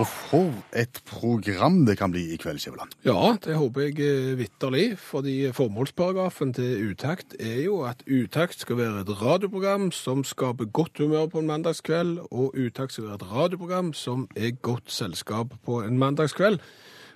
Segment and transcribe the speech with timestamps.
[0.00, 2.94] Og for et program det kan bli i kveld, Skjæveland.
[3.04, 8.78] Ja, det håper jeg eh, vitterlig, fordi formålsparagrafen til Utakt er jo at Utakt skal
[8.78, 13.28] være et radioprogram som skaper godt humør på en mandagskveld, og Utakt skal være et
[13.28, 16.62] radioprogram som er godt selskap på en mandagskveld.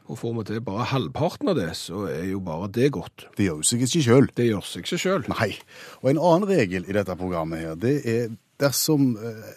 [0.04, 3.30] Og får vi til bare halvparten av det, så er jo bare det godt.
[3.38, 4.28] Det gjør seg ikke sjøl.
[4.36, 5.28] Det gjør seg ikke sjøl.
[5.32, 5.54] Nei.
[6.02, 9.52] Og en annen regel i dette programmet her, det er dersom eh,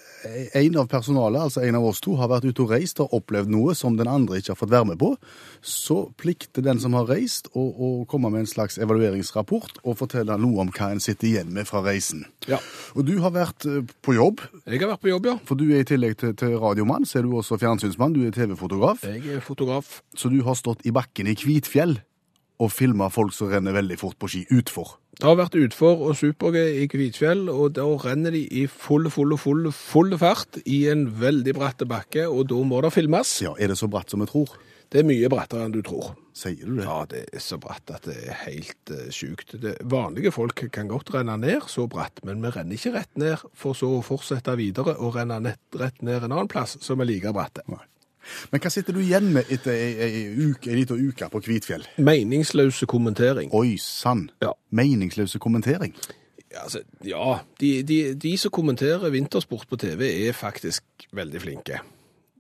[0.58, 3.52] en av personalet, altså en av oss to, har vært ute og reist og opplevd
[3.53, 5.12] noe som den andre ikke har fått være med på,
[5.62, 10.38] så plikter den som har reist å, å komme med en slags evalueringsrapport og fortelle
[10.42, 12.25] noe om hva en sitter igjen med fra reisen.
[12.50, 12.59] Ja.
[12.98, 15.38] Og du har vært eh, på jobb, Jeg har vært på jobb, ja.
[15.48, 18.36] for du er i tillegg til, til radiomann, så er du også fjernsynsmann, du er
[18.36, 20.02] TV-fotograf, Jeg er fotograf.
[20.18, 22.00] så du har stått i bakken i Kvitfjell
[22.58, 24.98] og filma folk som renner veldig fort på ski utfor.
[25.18, 29.34] Det har vært utfor og super-G i Kvitfjell, og da renner de i full, full,
[29.42, 33.32] full, full fart i en veldig bratt bakke, og da må det filmes.
[33.42, 34.54] Ja, er det så bratt som jeg tror?
[34.94, 36.14] Det er mye brattere enn du tror.
[36.38, 36.86] Sier du det?
[36.86, 39.58] Ja, det er så bratt at det er helt uh, sjukt.
[39.58, 43.42] Det, vanlige folk kan godt renne ned så bratt, men vi renner ikke rett ned
[43.58, 47.09] for så å fortsette videre og renne nett, rett ned en annen plass som er
[47.09, 47.66] like bratte.
[47.74, 47.81] Nei.
[48.52, 51.86] Men hva sitter du igjen med etter ei, ei, uke, ei liten uke på Kvitfjell?
[51.97, 53.52] Meningsløse kommentering.
[53.56, 54.28] Oi sann.
[54.44, 54.53] Ja.
[54.69, 55.95] Meningsløse kommentering.
[56.52, 61.84] Ja, altså, ja de, de, de som kommenterer vintersport på TV er faktisk veldig flinke.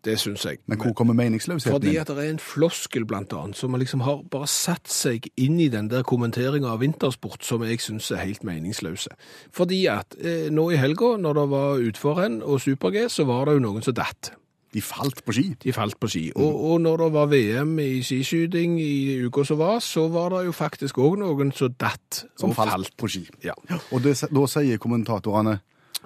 [0.07, 0.61] Det syns jeg.
[0.65, 4.21] Men hvor kommer meningsløsheten Fordi at det er en floskel, blant annet, som liksom har
[4.31, 8.45] bare satt seg inn i den der kommenteringa av vintersport som jeg syns er helt
[8.47, 9.11] meningsløse.
[9.51, 13.57] Fordi at eh, nå i helga, når det var utforrenn og super-G, så var det
[13.57, 14.31] jo noen som datt.
[14.77, 15.47] De falt på ski.
[15.63, 16.27] De falt på ski.
[16.37, 20.43] Og, og når det var VM i skiskyting i uka som var, så var det
[20.45, 23.23] jo faktisk òg noen som datt Som falt, falt, på ski.
[23.45, 23.55] Ja.
[23.89, 25.55] Og det, da sier kommentatorene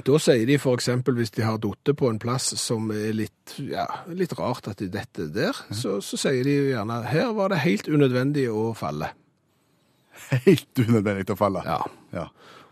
[0.07, 3.57] Da sier de for eksempel hvis de har falt på en plass som er litt,
[3.59, 7.51] ja, litt rart at de detter der, så, så sier de jo gjerne her var
[7.51, 9.11] det helt unødvendig å falle.
[10.47, 11.67] helt unødvendig å falle.
[11.67, 11.81] Ja.
[12.15, 12.27] Ja.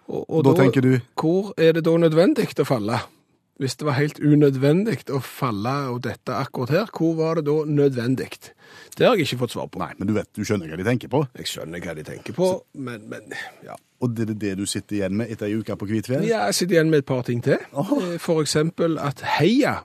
[0.07, 3.03] Og, og Da tenker du Hvor er det da nødvendig å falle?
[3.59, 7.57] Hvis det var helt unødvendig å falle og dette akkurat her, hvor var det da
[7.67, 8.29] nødvendig?
[8.95, 9.81] Det har jeg ikke fått svar på.
[9.81, 11.25] Nei, men du vet, du skjønner hva de tenker på.
[11.35, 12.47] Jeg skjønner hva de tenker på,
[12.79, 13.35] men, men
[13.67, 13.75] ja.
[13.99, 16.23] Og det er det du sitter igjen med etter ei uke på Kvitfjell?
[16.23, 17.59] Ja, Jeg sitter igjen med et par ting til.
[17.75, 17.91] Oh.
[18.23, 19.81] For eksempel at heia,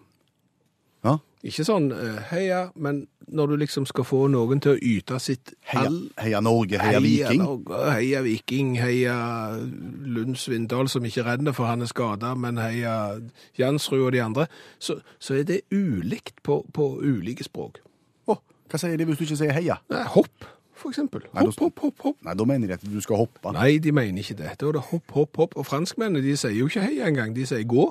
[1.03, 1.17] Ja.
[1.43, 5.55] ikke sånn eh, heia, men når du liksom skal få noen til å yte sitt
[5.71, 5.91] Heia,
[6.21, 7.41] heia Norge, heia Viking.
[7.43, 9.17] Norge, heia Viking, heia
[9.59, 12.97] Lund Svindal som ikke renner for han er skada, men heia
[13.59, 14.47] Jansrud og de andre,
[14.79, 17.81] så, så er det ulikt på, på ulike språk.
[18.29, 18.37] Å,
[18.71, 19.79] hva sier de hvis du ikke sier heia?
[19.93, 20.47] Nei, hopp,
[20.79, 21.25] for eksempel.
[21.33, 22.17] Nei, Hopp, hopp, hopp, hopp.
[22.27, 23.53] Nei, da mener de at du skal hoppe.
[23.57, 24.55] Nei, de mener ikke det.
[24.61, 25.55] Da er det hopp, hopp, hopp.
[25.61, 27.87] Og franskmennene de sier jo ikke heia engang, de sier gå.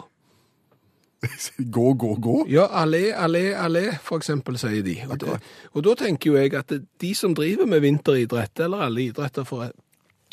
[1.76, 2.46] Gå, gå, gå.
[2.52, 4.98] Ja, allé, allé, allé, for eksempel, sier de.
[5.08, 5.40] Og, det,
[5.74, 9.72] og da tenker jo jeg at de som driver med vinteridrett, eller alle idretter for,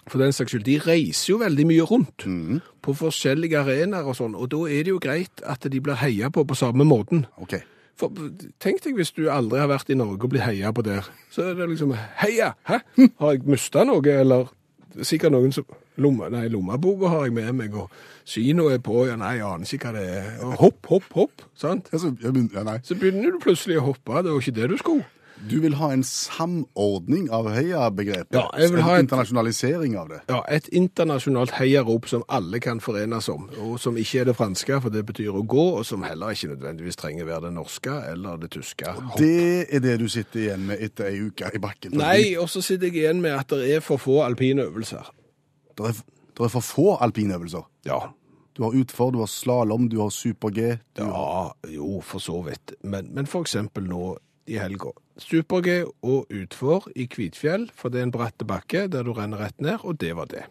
[0.06, 2.26] for den saks skyld, de reiser jo veldig mye rundt
[2.82, 6.32] på forskjellige arenaer og sånn, og da er det jo greit at de blir heia
[6.34, 7.26] på på samme måten.
[7.42, 7.62] Okay.
[8.00, 8.30] For
[8.62, 11.50] tenk deg hvis du aldri har vært i Norge og blitt heia på der, så
[11.50, 12.80] er det liksom heia, hæ?
[13.20, 14.48] Har jeg mista noe, eller
[14.96, 15.68] er sikkert noen som
[16.00, 17.90] Lomme, nei, lommeboka har jeg med meg, og
[18.28, 20.28] kino er på, ja, nei, jeg aner ikke hva det er.
[20.46, 21.90] Og hopp, hopp, hopp, sant?
[21.92, 22.76] Altså, begynner, ja.
[22.86, 25.08] Så begynner du plutselig å hoppe, det var ikke det du skulle.
[25.48, 28.34] Du vil ha en samordning av heia-begrepet?
[28.36, 30.18] Ja, jeg vil ha en internasjonalisering av det?
[30.28, 34.80] Ja, et internasjonalt heiarop som alle kan forenes om, og som ikke er det franske,
[34.84, 38.36] for det betyr å gå, og som heller ikke nødvendigvis trenger være det norske eller
[38.42, 38.92] det tyske.
[38.98, 39.16] Hopp.
[39.20, 41.96] Det er det du sitter igjen med etter ei uke i bakken?
[41.96, 45.08] Nei, og så sitter jeg igjen med at det er for få alpine øvelser.
[45.80, 46.00] Det er,
[46.36, 47.64] det er for få alpinøvelser.
[47.88, 48.00] Ja,
[48.56, 50.78] Du har utfor, du har slalåm, du har super-G.
[50.98, 52.74] har- Ja, jo, for så vidt.
[52.82, 54.16] Men, men for eksempel nå
[54.46, 54.90] i helga.
[55.18, 59.60] Super-G og utfor i Kvitfjell, for det er en bratt bakke der du renner rett
[59.60, 60.42] ned, og det var det.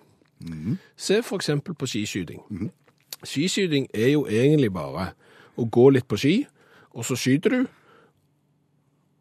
[0.98, 2.40] Se for eksempel på skiskyting.
[3.24, 5.12] Skiskyting er jo egentlig bare
[5.60, 6.48] å gå litt på ski,
[6.96, 7.68] og så skyter du,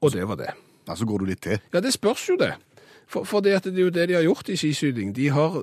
[0.01, 0.53] og det var det.
[0.87, 1.59] Ja, så går du litt til.
[1.75, 2.55] Ja, det spørs jo det.
[3.09, 5.15] For, for det, det er jo det de har gjort i skiskyting.
[5.17, 5.63] De har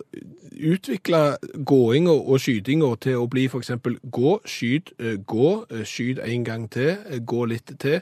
[0.56, 3.72] utvikla gåinga og skytinga til å bli f.eks.
[4.12, 8.02] gå, skyt, eh, gå, eh, skyt en gang til, eh, gå litt til.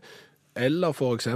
[0.56, 1.28] Eller f.eks.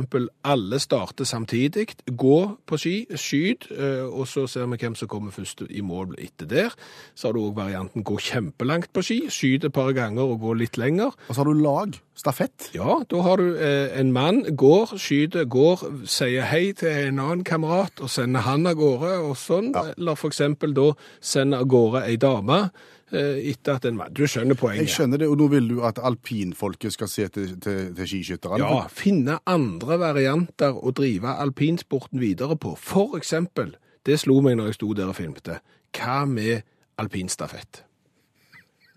[0.44, 1.88] alle starter samtidig,
[2.18, 6.16] gå på ski, skyt, eh, og så ser vi hvem som kommer først i mål
[6.22, 6.76] etter der.
[7.16, 10.54] Så har du òg varianten gå kjempelangt på ski, skyt et par ganger og gå
[10.60, 11.16] litt lenger.
[11.28, 12.70] Og så har du lag, stafett.
[12.76, 17.46] Ja, da har du eh, en mann, går, skyter, går, sier hei til en annen
[17.48, 19.74] kamerat og sender han av gårde og sånn.
[19.96, 20.92] Eller for eksempel da
[21.22, 22.68] sender av gårde ei dame
[23.12, 24.12] etter at en vant.
[24.12, 24.84] Du skjønner poenget.
[24.84, 28.60] Jeg skjønner det, og nå vil du at alpinfolket skal se til, til, til skiskytterne.
[28.64, 32.76] Ja, finne andre varianter å drive alpinsporten videre på.
[32.76, 33.78] For eksempel,
[34.08, 35.62] det slo meg når jeg sto der og filmte,
[35.96, 36.68] hva med
[37.00, 37.84] alpinstafett?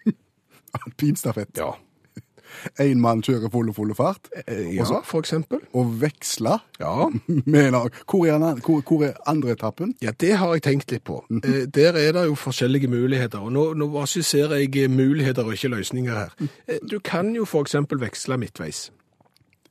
[0.80, 1.54] Alpinstafett.
[1.60, 1.74] Ja,
[2.78, 5.58] En mann kjører full og full fart, Eh, ja Og så- for eksempel.
[5.74, 7.08] og veksler Ja,
[7.46, 7.72] med.
[8.06, 9.94] Hvor er, hvor, hvor er andre etappen?
[10.02, 11.24] Ja, det har jeg tenkt litt på.
[11.30, 15.44] Eh, Der er det jo forskjellige muligheter, og nå, nå bare skisserer jeg eh, muligheter
[15.44, 16.30] og ikke løsninger her.
[16.68, 18.90] Eh, Du kan jo eksempel veksle midtveis.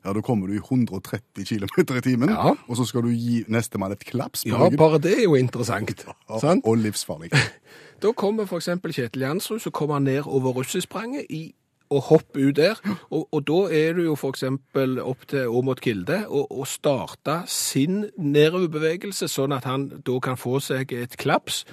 [0.06, 2.54] Ja, Da kommer du i 130 km i timen, Ja.
[2.70, 4.78] og så skal du gi nestemann et klaps på Ja, ryggen.
[4.78, 6.06] bare det er jo interessant.
[6.30, 6.64] Ja, sant?
[6.66, 7.32] Og livsfarlig.
[8.02, 11.54] Da kommer eksempel Kjetil Jansrud, så kommer han ned over russespranget i
[11.90, 16.22] og hoppe ut der, og, og da er du jo eksempel opp til Åmot Kilde
[16.28, 21.64] og, og starte sin nedoverbevegelse, sånn at han da kan få seg et klaps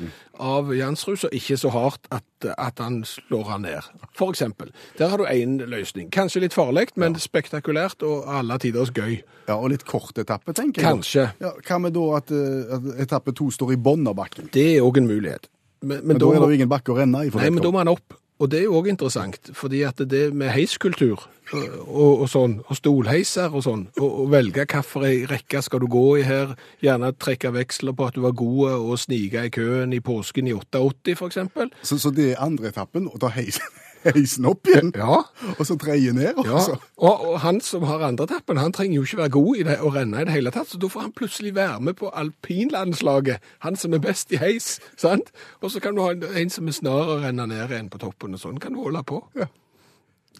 [0.41, 3.91] av Jansrud, så ikke så hardt at, at han slår han ned.
[4.17, 4.73] For eksempel.
[4.99, 6.11] Der har du en løsning.
[6.13, 9.19] Kanskje litt farlig, men spektakulært og alle tiders gøy.
[9.47, 10.89] Ja, Og litt kort etappe, tenker jeg.
[10.97, 11.29] Kanskje.
[11.41, 14.51] Ja, Hva med da at, eh, at etappe to står i bunnen av bakken?
[14.53, 15.49] Det er òg en mulighet.
[15.83, 17.31] Men, Men da er det jo ingen bakke å renne i.
[17.31, 18.17] Nei, men da må han opp.
[18.37, 21.23] Og det er jo òg interessant, fordi at det med heiskultur
[21.55, 26.05] og, og, sånn, og stolheiser og sånn, og, og velge hvilken rekke skal du gå
[26.21, 26.53] i her,
[26.85, 30.57] gjerne trekke veksler på at du var god og snike i køen i påsken i
[30.57, 31.73] 88 for eksempel.
[31.83, 33.65] så, så det er andre etappen, og da heisen,
[34.15, 35.23] heisen opp igjen, Ja,
[35.57, 36.39] og så dreie ned.
[36.47, 36.63] Ja.
[36.97, 39.93] Og, og han som har andretappen, han trenger jo ikke være god i det å
[39.95, 43.77] renne i det hele tatt, så da får han plutselig være med på alpinlandslaget, han
[43.77, 45.33] som er best i heis, sant?
[45.61, 48.01] Og så kan du ha en, en som er snar og renne ned igjen på
[48.03, 49.23] toppen, og sånn kan du holde på.
[49.39, 49.51] Ja.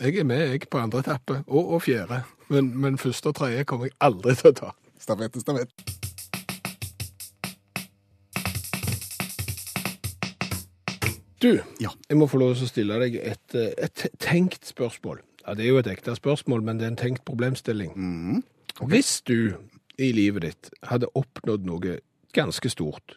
[0.01, 2.23] Jeg er med, jeg, på andre etappe, og, og fjerde.
[2.53, 4.75] Men, men første og tredje kommer jeg aldri til å ta.
[5.01, 6.16] Stafett er stafett.
[11.43, 11.91] Du, Ja.
[12.09, 15.19] jeg må få lov til å stille deg et, eh, et tenkt spørsmål.
[15.47, 17.93] Ja, det er jo et ekte spørsmål, men det er en tenkt problemstilling.
[18.89, 19.57] Hvis du
[19.99, 21.99] i livet ditt hadde oppnådd noe
[22.37, 23.17] ganske stort,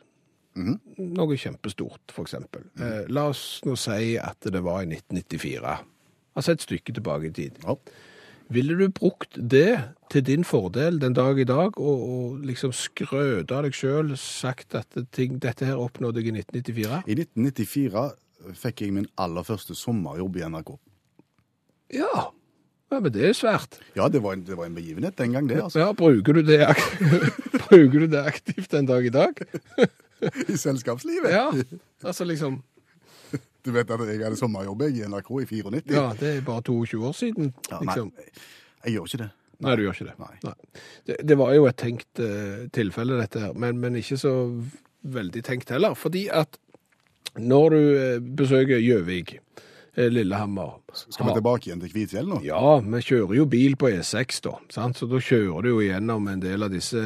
[0.56, 5.80] noe kjempestort for eksempel, eh, la oss nå si at det var i 1994,
[6.36, 7.57] altså et stykke tilbake i tid.
[7.63, 7.75] Ja.
[8.50, 9.78] Ville du brukt det
[10.10, 14.74] til din fordel den dag i dag, og, og liksom skrøte av deg sjøl, sagt
[14.80, 17.04] at ting, dette her oppnådde jeg i 1994?
[17.06, 18.07] I 1994
[18.57, 20.74] fikk jeg min aller første sommerjobb i NRK.
[21.94, 22.25] Ja.
[22.90, 23.78] ja, men det er svært.
[23.98, 25.62] Ja, det var en, det var en begivenhet den gang, det.
[25.68, 25.84] altså.
[25.84, 26.63] Ja, bruker du det,
[27.68, 29.46] bruker du det aktivt den dag i dag?
[30.50, 31.30] I selskapslivet.
[31.31, 31.48] Ja,
[32.01, 32.63] altså liksom,
[33.69, 35.83] Du vet at jeg hadde sommerjobb jeg, i NRK i 94.
[35.94, 38.10] ja, det er bare 22 år siden, Ja, liksom.
[38.16, 38.31] Nei,
[38.86, 39.30] jeg gjør ikke det.
[39.60, 40.16] Nei, du gjør ikke det.
[40.24, 40.54] Nei.
[41.10, 44.33] Det, det var jo et tenkt uh, tilfelle dette her, men, men ikke så
[45.19, 46.57] veldig tenkt heller, fordi at
[47.38, 49.36] når du uh, besøker Gjøvik,
[50.00, 52.41] uh, Lillehammer, Skal vi tilbake igjen til Kvitfjell nå?
[52.48, 54.98] Ja, vi kjører jo bil på E6 da, sant?
[54.98, 57.03] så da kjører du jo gjennom en del av disse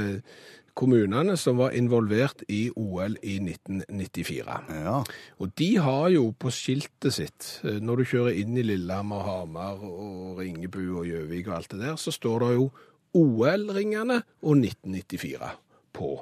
[0.78, 4.58] kommunene som var involvert i OL i 1994.
[4.84, 4.98] Ja.
[5.40, 9.82] Og de har jo på skiltet sitt, eh, når du kjører inn i Lillehammer, Hamar
[9.86, 12.70] og Ringebu og Gjøvik og alt det der, så står det jo
[13.14, 15.52] OL-ringene og 1994
[15.94, 16.14] på.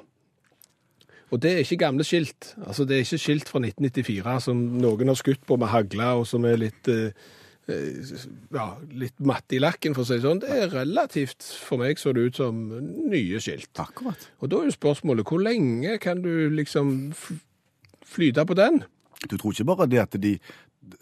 [1.32, 2.52] Og det er ikke gamle skilt.
[2.60, 6.26] Altså det er ikke skilt fra 1994 som noen har skutt på med hagla og
[6.28, 7.16] som er litt, eh,
[7.70, 10.42] ja, litt matt i lakken, for å si det sånn.
[10.42, 12.58] Det er relativt, for meg så det ut som
[13.12, 13.70] nye skilt.
[13.78, 14.28] Akkurat.
[14.42, 17.12] Og da er jo spørsmålet, hvor lenge kan du liksom
[18.12, 18.82] flyte på den?
[19.28, 20.34] Du tror ikke bare det at, de,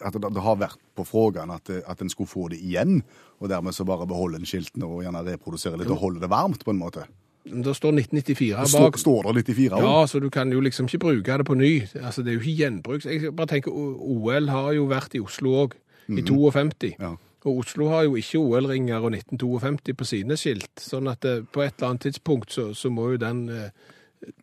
[0.04, 3.00] at det, har vært på frågan at, at en skulle få det igjen,
[3.40, 6.64] og dermed så bare beholde en skiltene og gjerne reprodusere litt og holde det varmt
[6.66, 7.08] på en måte?
[7.40, 8.98] Det står 1994 her bak.
[9.00, 9.86] står det litt i fire år?
[9.86, 11.70] Ja, så du kan jo liksom ikke bruke det på ny.
[12.02, 13.06] Altså, det er jo ikke gjenbruk.
[13.08, 15.78] Jeg bare tenker, OL har jo vært i Oslo òg,
[16.18, 16.94] i 52.
[16.98, 17.14] Ja.
[17.48, 21.62] Og Oslo har jo ikke OL-ringer og 1952 på sine skilt, sånn at det, på
[21.64, 23.70] et eller annet tidspunkt så, så må jo den eh,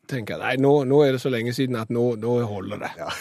[0.09, 2.91] tenke nei, nå, nå er det så lenge siden at nå, nå holder det.
[2.97, 3.11] Ja.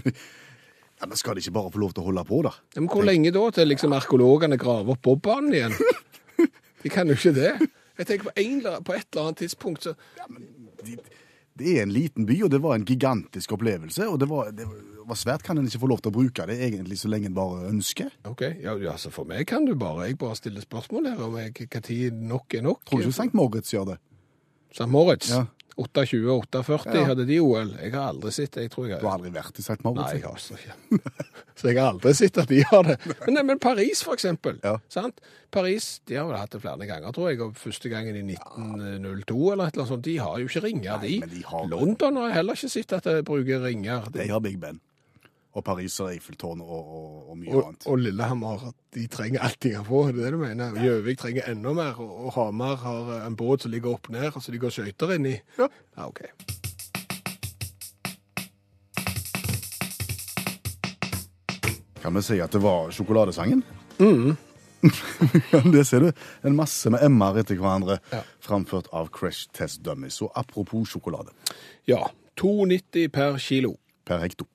[0.06, 2.54] ja, Men skal de ikke bare få lov til å holde på, da?
[2.72, 5.76] Ja, men hvor lenge da til liksom arkeologene graver opp bobbanen igjen?
[6.80, 7.52] De kan jo ikke det.
[8.00, 9.92] Jeg tenker på, en, på et eller annet tidspunkt så
[10.80, 10.94] De,
[11.60, 14.06] Det er en liten by, og det var en gigantisk opplevelse.
[14.08, 14.78] Og det var, det var
[15.18, 17.68] svært kan en ikke få lov til å bruke det egentlig så lenge en bare
[17.70, 18.10] ønsker.
[18.24, 21.80] Ok, ja, altså for meg kan du bare, jeg bare stiller spørsmål her om hva
[21.82, 22.84] tid nok er nok.
[22.84, 23.34] Tror du ikke St.
[23.34, 23.98] Moritz gjør det?
[24.72, 24.86] St.
[24.88, 25.46] Moritz, Ja.
[25.80, 27.04] 28 og 48 Ja.
[27.06, 27.70] hadde de OL.
[27.80, 29.78] Jeg har aldri sett det, jeg tror jeg Du har aldri vært i St.
[29.82, 30.02] Moritz?
[30.02, 31.00] Nei, jeg har altså ikke.
[31.56, 32.96] Så jeg har aldri sett at de har det.
[33.24, 34.58] Men, nei, men Paris, for eksempel.
[34.62, 34.74] Ja.
[34.92, 35.20] Sant?
[35.50, 37.40] Paris de har vel hatt det flere ganger, tror jeg.
[37.40, 40.04] Og første gangen i 1902 eller et eller annet sånt.
[40.04, 41.20] De har jo ikke ringer, Nei, de.
[41.20, 44.10] men de har- London har heller ikke sett at de bruker ringer.
[44.12, 44.80] De har Big Ben.
[45.58, 47.86] Og Paris har Eiffeltårn og, og, og mye Og, annet.
[47.90, 50.76] og Lillehammer de trenger alt de kan få, er det det du mener?
[50.78, 54.62] Gjøvik trenger enda mer, og, Hamar har en båt som ligger opp ned, så de
[54.62, 55.36] går skøyter inn i.
[55.58, 55.66] Ja.
[55.98, 56.22] ja, ok.
[62.02, 63.62] Kan vi si at det var sjokoladesangen?
[65.74, 66.12] det ser du.
[66.48, 68.22] En masse med M-er etter hverandre, Ja.
[68.40, 70.22] framført av Crash Test Dummies.
[70.24, 71.34] Og apropos sjokolade.
[71.86, 72.06] Ja,
[72.40, 73.74] 2,90 per kilo.
[74.08, 74.46] Per hekto.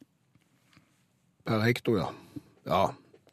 [1.46, 2.08] Per hekto, ja.
[2.66, 2.84] Ja,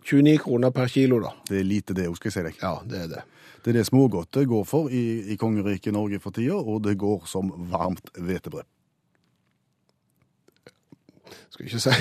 [0.05, 1.31] 29 kroner per kilo da.
[1.49, 2.59] Det er lite det skal jeg si deg.
[2.61, 3.23] Ja, det er det.
[3.63, 7.25] Det er det smågodtet går for i, i kongeriket Norge for tida, og det går
[7.31, 8.67] som varmt hvetebrød.
[11.53, 11.97] Skal ikke si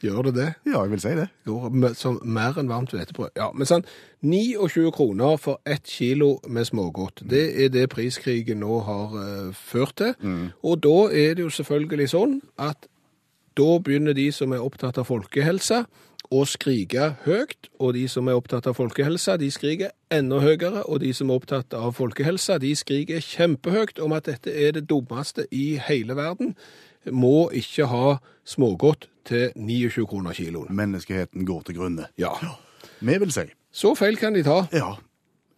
[0.00, 0.46] Gjør det det?
[0.64, 1.26] Ja, jeg vil si det.
[1.44, 3.34] Går som mer enn varmt hvetebrød.
[3.36, 3.84] Ja, men sånn,
[4.24, 7.20] 29 kroner for ett kilo med smågodt.
[7.28, 10.14] Det er det priskrigen nå har uh, ført til.
[10.64, 12.88] Og da er det jo selvfølgelig sånn at
[13.58, 15.84] da begynner de som er opptatt av folkehelse
[16.30, 21.00] å skrike høyt, og de som er opptatt av folkehelse, de skriker enda høyere, og
[21.02, 25.48] de som er opptatt av folkehelse, de skriker kjempehøyt om at dette er det dummeste
[25.50, 26.54] i hele verden.
[27.10, 28.16] Må ikke ha
[28.46, 30.70] smågodt til 29 kroner kiloen.
[30.76, 32.06] Menneskeheten går til grunne.
[32.20, 32.34] Ja.
[33.00, 34.66] Vi vil si Så feil kan de ta.
[34.72, 34.94] ja.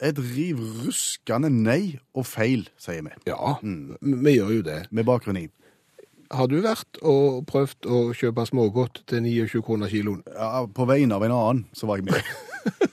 [0.03, 3.13] Et riv ruskende nei og feil, sier vi.
[3.29, 4.81] Ja, vi gjør jo det.
[4.91, 5.45] Med bakgrunn i
[6.33, 10.23] Har du vært og prøvd å kjøpe smågodt til 29 kroner kiloen?
[10.33, 12.23] ja, På vegne av en annen, så var jeg med.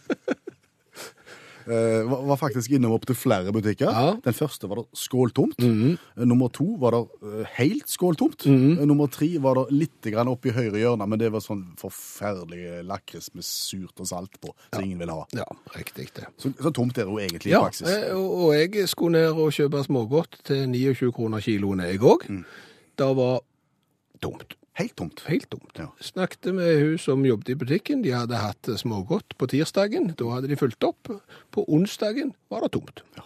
[1.70, 3.92] Uh, var, faktisk innom opp til flere butikker.
[3.94, 4.14] Ja.
[4.26, 5.60] Den første var det skåltomt.
[5.62, 8.48] Eh, Nummer to var det uh, helt skåltomt.
[8.50, 11.62] Eh, Nummer tre var det litt grann opp i høyre hjørne, men det var sånn
[11.78, 15.28] forferdelig lakris med surt og salt på, som ingen ville ha.
[15.38, 16.26] Ja, riktig det.
[16.42, 17.86] Så, så tomt er det jo egentlig i praksis.
[17.86, 22.26] Ja, og og jeg skulle ned og kjøpe smågodt til 29 kroner kiloen, jeg òg.
[23.00, 23.40] Det var
[24.24, 24.56] tomt.
[24.80, 25.22] Helt tomt.
[25.28, 25.72] Helt tomt.
[25.80, 25.90] Ja.
[26.04, 28.02] Snakket med hun som jobbet i butikken.
[28.04, 30.14] De hadde hatt smågodt på tirsdagen.
[30.20, 31.10] Da hadde de fulgt opp.
[31.52, 33.04] På onsdagen var det tomt.
[33.18, 33.26] Ja.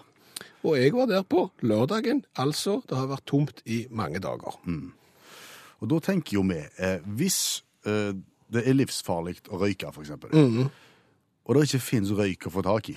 [0.63, 2.23] Og jeg var der på lørdagen.
[2.39, 4.55] Altså, det har vært tomt i mange dager.
[5.83, 8.13] Og da tenker jo vi, eh, hvis eh,
[8.53, 10.69] det er livsfarlig å røyke, eksempel, Mm.
[11.45, 12.95] og det ikke finnes røyk å få tak i,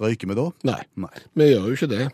[0.00, 0.46] røyker vi da?
[0.64, 0.80] Nei.
[0.96, 1.12] Nei.
[1.36, 2.06] Vi gjør jo ikke det.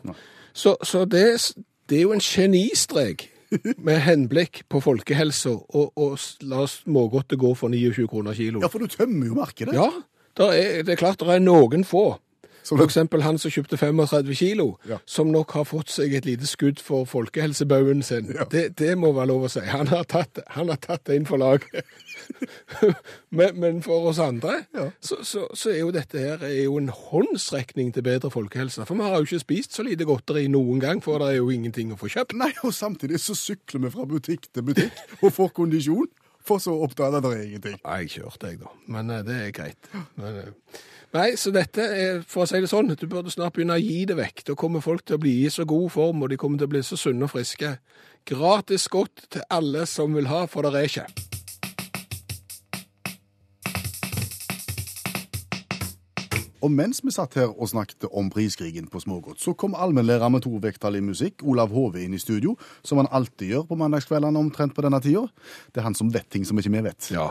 [0.52, 1.54] Så, så det,
[1.88, 3.28] det er jo en genistrek
[3.86, 6.18] med henblikk på folkehelsa og, og
[6.48, 8.62] la smågodtet gå for 29 kroner kilo.
[8.64, 9.76] Ja, for du tømmer jo markedet.
[9.76, 9.88] Ja,
[10.38, 12.14] der er, det er klart det er noen få.
[12.64, 14.96] Som For eksempel han som kjøpte 35 kilo, Ja.
[15.06, 18.30] som nok har fått seg et lite skudd for folkehelsebaugen sin.
[18.34, 18.44] Ja.
[18.50, 19.60] Det, det må være lov å si.
[19.68, 21.84] Han har tatt, han har tatt det inn for laget.
[23.36, 24.88] men, men for oss andre, Ja.
[25.00, 28.86] så, så, så er jo dette her er jo en håndsrekning til bedre folkehelse.
[28.88, 31.50] For vi har jo ikke spist så lite godteri noen gang, for det er jo
[31.52, 32.32] ingenting å få kjøpt.
[32.40, 36.08] Nei, og samtidig så sykler vi fra butikk til butikk og får kondisjon,
[36.44, 37.78] for så det er ingenting.
[37.84, 39.90] Nei, jeg kjørte jeg da, men eh, det er greit.
[40.20, 40.80] Men, eh,
[41.16, 44.04] nei, så dette er, for å si det sånn, du burde snart begynne å gi
[44.10, 44.44] det vekk.
[44.50, 46.74] Da kommer folk til å bli i så god form, og de kommer til å
[46.76, 47.76] bli så sunne og friske.
[48.28, 51.33] Gratis godt til alle som vil ha, for det er ikke.
[56.64, 60.46] Og mens vi satt her og snakket om priskrigen på smågodt, så kom allmennlærer med
[60.46, 62.54] to vekttall i musikk, Olav Hove, inn i studio,
[62.86, 65.26] som han alltid gjør på mandagskveldene omtrent på denne tida.
[65.74, 67.10] Det er han som vet ting som ikke vi vet.
[67.12, 67.28] Ja,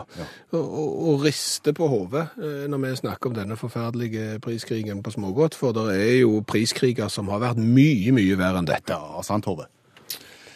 [0.54, 0.78] og,
[1.10, 5.74] og riste på hodet eh, når vi snakker om denne forferdelige priskrigen på smågodt, for
[5.74, 8.94] det er jo priskriger som har vært mye, mye verre enn dette.
[8.94, 9.66] Ja, sant, Hove.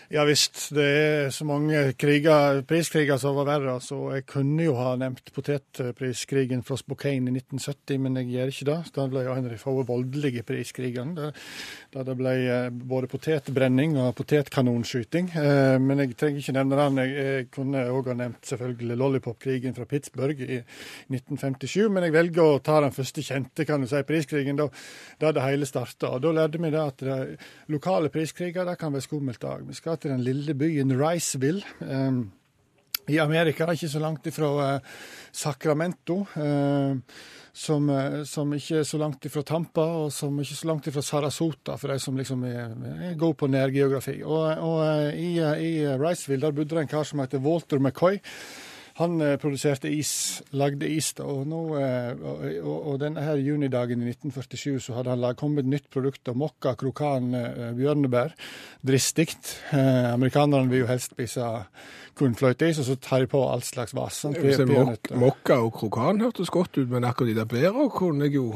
[0.08, 3.74] Ja visst, det er så mange kriger, priskriger som var verre.
[3.84, 8.66] Så jeg kunne jo ha nevnt potetpriskrigen fra Spokane i 1970, men jeg gjør ikke
[8.70, 8.76] det.
[8.96, 11.26] Da ble jo en av de få voldelige priskrigene.
[11.92, 15.28] Da det ble eh, både potetbrenning og potetkanonskyting.
[15.42, 17.02] Eh, Men jeg trenger ikke nevne den.
[17.04, 20.62] Jeg kunne òg ha nevnt selvfølgelig lollipopkrigen fra Pittsburgh i
[21.12, 24.70] 1957, men jeg velger å ta den første kjente, kan du si, priskrigen, da,
[25.20, 26.14] da det hele starta.
[26.16, 27.20] Da lærte vi det at det,
[27.68, 29.68] lokale priskriger det kan være skummelt òg.
[29.68, 31.64] Vi skal til den lille byen Riceville.
[31.82, 32.24] eh,
[33.08, 34.80] i Amerika, ikke så langt ifra eh,
[35.32, 36.26] Sacramento.
[36.36, 36.96] Eh,
[37.58, 40.86] som, eh, som ikke er så langt ifra Tampa, og som ikke er så langt
[40.86, 42.74] ifra Sarasota, for de som liksom er,
[43.10, 44.20] er gode på nærgeografi.
[44.22, 48.20] Og, og eh, i, i Riceville der bodde det en kar som heter Walter McCoy.
[48.98, 50.12] Han eh, produserte is,
[50.58, 54.96] lagde is, da, og, nå, eh, og, og, og denne her junidagen i 1947 så
[54.96, 58.34] hadde han lag, kommet et nytt produkt av mokka, krokan, eh, bjørnebær.
[58.82, 59.28] Dristig.
[59.70, 61.46] Eh, amerikanerne vil jo helst spise
[62.18, 64.18] kornfløyteis, og så tar de på all slags vas.
[64.26, 68.50] mok Mokka og krokan hørtes godt ut, men akkurat de der bæra kunne jeg jo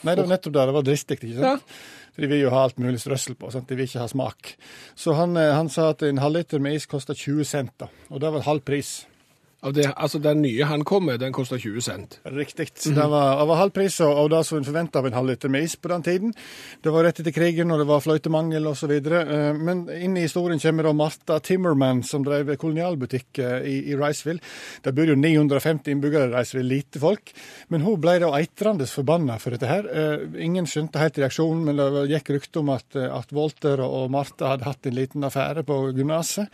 [0.00, 0.62] Nei, det var nettopp det.
[0.64, 1.72] Det var dristig, ikke sant?
[2.14, 3.68] For De vil jo ha alt mulig strøssel på, sant?
[3.68, 4.54] de vil ikke ha smak.
[4.96, 7.90] Så han, han sa at en halvliter med is kosta 20 cent, da.
[8.08, 9.02] Og det var halv pris.
[9.60, 12.16] Av det, altså Den nye han kom med, den kosta 20 cent.
[12.24, 12.70] Riktig.
[12.80, 15.66] Det var, det var halv pris og, det som en forventa av en halvliter med
[15.66, 16.32] is på den tiden.
[16.80, 18.94] Det var rett etter krigen, og det var fløytemangel osv.
[19.60, 24.40] Men inn i historien kommer da Martha Timmerman, som drev kolonialbutikk eh, i, i Riceville.
[24.80, 27.34] Det bor jo 950 innbyggere i Riceville, lite folk.
[27.68, 29.90] Men hun ble da eitrende forbanna for dette her.
[29.92, 34.08] Eh, Ingen skjønte helt reaksjonen, men det gikk rykte om at, eh, at Walter og
[34.16, 36.48] Martha hadde hatt en liten affære på gymnaset.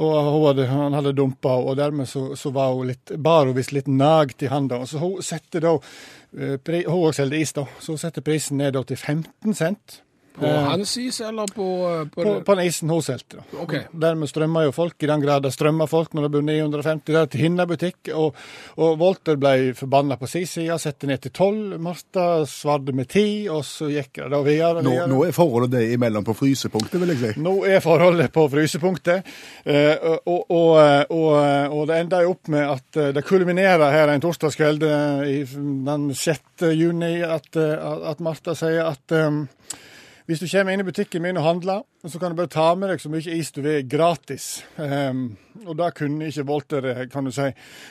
[0.00, 3.74] Og hadde, han hadde dumpa, og dermed så, så var hun litt, bar hun visst
[3.74, 4.80] litt nagt i handa.
[4.86, 7.66] Så hun setter da eh, Hun også selger is, da.
[7.80, 10.02] Så hun setter prisen ned til 15 cent.
[10.38, 11.66] På Eh, hans is eller på,
[12.14, 13.40] på, På, på den isen hun solgte.
[13.40, 13.58] da.
[13.62, 13.74] OK.
[13.92, 17.26] Dermed strømmer jo folk i den grad det strømmer folk når det bor 950 der
[17.26, 18.10] til hennes butikk.
[18.14, 18.36] Og,
[18.78, 21.78] og Walter ble forbanna på sin side, satte ned til 12.
[21.82, 24.84] Martha svarte med 10, og så gikk det da videre.
[24.86, 27.32] Nå, nå er forholdet det imellom på frysepunktet, vil jeg si.
[27.44, 29.26] Nå er forholdet på frysepunktet,
[29.64, 30.72] eh, og, og,
[31.10, 31.28] og,
[31.74, 36.08] og det ender jo opp med at eh, det kulminerer her en torsdagskveld eh, den
[36.14, 36.68] 6.
[36.78, 39.42] juni, at, eh, at Martha sier at eh,
[40.28, 42.90] hvis du kommer inn i butikken min og handler, så kan du bare ta med
[42.92, 44.60] deg så mye is du vil gratis.
[44.76, 47.46] Um, og det kunne ikke Walter eh, kan du si,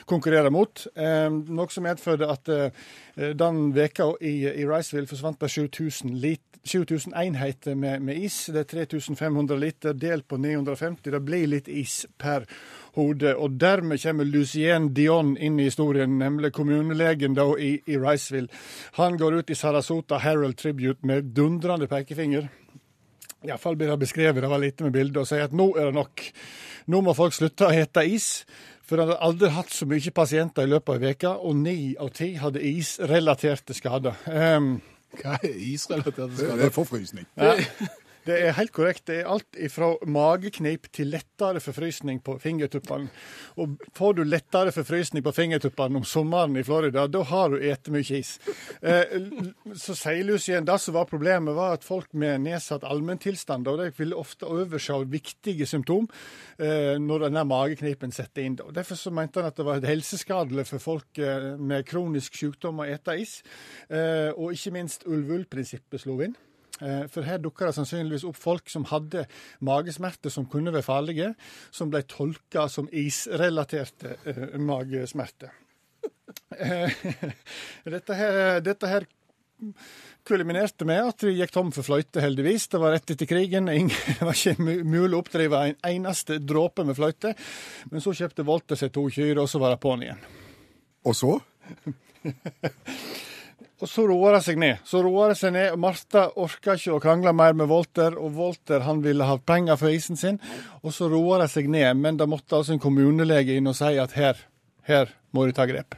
[0.06, 0.84] konkurrere mot.
[0.94, 2.86] Um, noe som medførte at uh,
[3.34, 8.44] den veka i, i Riceville forsvant det 7000 lit 7000 enheter med, med is.
[8.54, 11.10] Det er 3500 liter delt på 950.
[11.10, 12.46] Det blir litt is per
[12.98, 13.34] hode.
[13.36, 18.50] Og dermed kommer Lucien Dion inn i historien, nemlig kommunelegen da i, i Riceville.
[18.98, 22.48] Han går ut i Sarasota Herald Tribute med dundrende pekefinger.
[23.46, 25.94] Iallfall blir det beskrevet, det var lite med bildet, og sier at nå er det
[25.94, 26.24] nok.
[26.90, 28.42] Nå må folk slutte å hete is.
[28.88, 31.76] For han hadde aldri hatt så mye pasienter i løpet av ei uke, og ni
[32.00, 34.16] av ti hadde isrelaterte skader.
[34.26, 34.78] Um,
[35.20, 36.62] Hva er isrelaterte skader?
[36.62, 37.28] Det er forfrysning.
[37.36, 37.52] ja,
[38.28, 39.06] det er helt korrekt.
[39.10, 43.10] Det er alt fra mageknip til lettere forfrysning på fingertuppene.
[43.58, 47.88] Og får du lettere forfrysning på fingertuppene om sommeren i Florida, da har du spist
[47.92, 48.38] mye is.
[48.82, 54.16] Eh, så sier Lucien det som var problemet, var at folk med nedsatt allmenntilstand ville
[54.16, 56.08] ofte overse viktige symptom
[56.58, 58.58] eh, når denne mageknipen setter inn.
[58.58, 62.88] Derfor så mente han at det var helseskadelig for folk eh, med kronisk sykdom å
[62.88, 63.38] ete is.
[63.88, 66.36] Og ikke minst ulv-ull-prinsippet slo inn.
[66.80, 69.26] Eh, For her dukka det sannsynligvis opp folk som hadde
[69.66, 71.32] magesmerter som kunne være farlige,
[71.74, 75.54] som ble tolka som isrelaterte eh, magesmerter.
[76.58, 76.92] Eh,
[77.88, 79.04] dette, her, dette her
[80.28, 82.68] kulminerte med at vi gikk tom for fløyte, heldigvis.
[82.72, 83.68] Det var rett etter krigen.
[84.06, 87.34] Det var ikke mulig å oppdrive en eneste dråpe med fløyte.
[87.92, 90.20] Men så kjøpte Volter seg to kyr, og så var det på'n igjen.
[91.08, 91.34] Og så?
[93.78, 94.80] Og så roer det seg ned.
[94.88, 95.70] Så roer det seg ned.
[95.76, 99.78] og Martha orka ikke å krangle mer med Walter, og Walter han ville ha penger
[99.78, 100.40] for isen sin.
[100.82, 103.94] Og så roer det seg ned, men da måtte altså en kommunelege inn og si
[104.02, 104.40] at her,
[104.90, 105.94] her må du ta grep.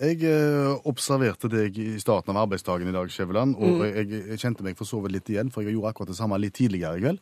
[0.00, 4.64] Jeg eh, observerte deg i starten av arbeidsdagen i dag, Skjæveland, og jeg, jeg kjente
[4.64, 7.02] meg for så vidt litt igjen, for jeg gjorde akkurat det samme litt tidligere i
[7.04, 7.20] kveld.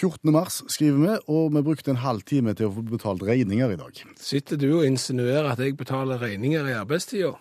[0.00, 0.32] 14.
[0.32, 3.76] mars skriver vi, og vi brukte en halv time til å få betalt regninger i
[3.76, 3.98] dag.
[4.16, 7.34] Sitter du og insinuerer at jeg betaler regninger i arbeidstida?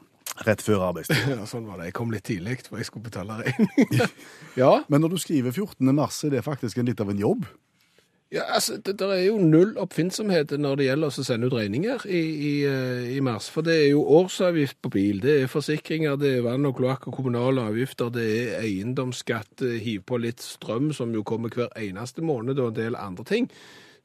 [0.47, 1.23] Rett før arbeidstid.
[1.33, 1.89] Ja, sånn var det.
[1.89, 4.11] Jeg kom litt tidlig, for jeg skulle betale regninger.
[4.61, 4.73] ja.
[4.91, 5.87] Men når du skriver 14.
[5.95, 7.47] mars, er det faktisk en litt av en jobb.
[8.31, 12.03] Ja, altså, det det, er jo null oppfinnsomhet når det gjelder å sende ut regninger
[12.05, 13.47] i, i, eh, i mars.
[13.49, 17.07] For det er jo årsavgift på bil, det er forsikringer, det er vann og kloakk
[17.09, 21.73] og kommunale avgifter, det er eiendomsskatt, eh, hiv på litt strøm, som jo kommer hver
[21.81, 23.49] eneste måned, og en del andre ting.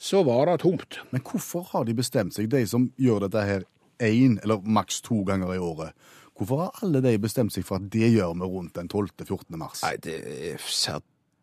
[0.00, 1.02] Så var det tomt.
[1.12, 3.68] Men hvorfor har de bestemt seg, de som gjør dette her
[4.02, 5.92] én eller maks to ganger i året?
[6.34, 9.52] Hvorfor har alle de bestemt seg for at det gjør vi rundt den 12.-14.
[9.60, 9.84] mars?
[9.84, 10.64] Nei, det er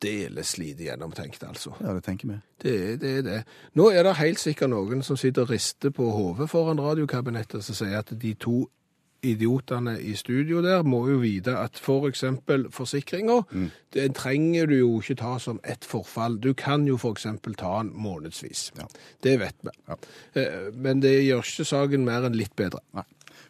[0.02, 1.74] særdeles lite gjennomtenkt, altså.
[1.82, 2.38] Ja, det tenker vi.
[2.62, 3.24] Det er det.
[3.26, 3.44] Det.
[3.76, 7.76] Nå er det helt sikkert noen som sitter og rister på hodet foran radiokabinettet som
[7.76, 8.68] sier at de to
[9.24, 13.70] idiotene i studio der må jo vite at for eksempel forsikringer, Mm.
[13.94, 16.40] den trenger du jo ikke ta som ett forfall.
[16.40, 18.72] Du kan jo for eksempel ta den månedsvis.
[18.80, 18.86] Ja.
[19.24, 19.70] Det vet vi.
[19.88, 19.96] Ja.
[20.36, 22.80] Eh, Men det gjør ikke saken mer enn litt bedre.
[22.96, 23.04] Nei.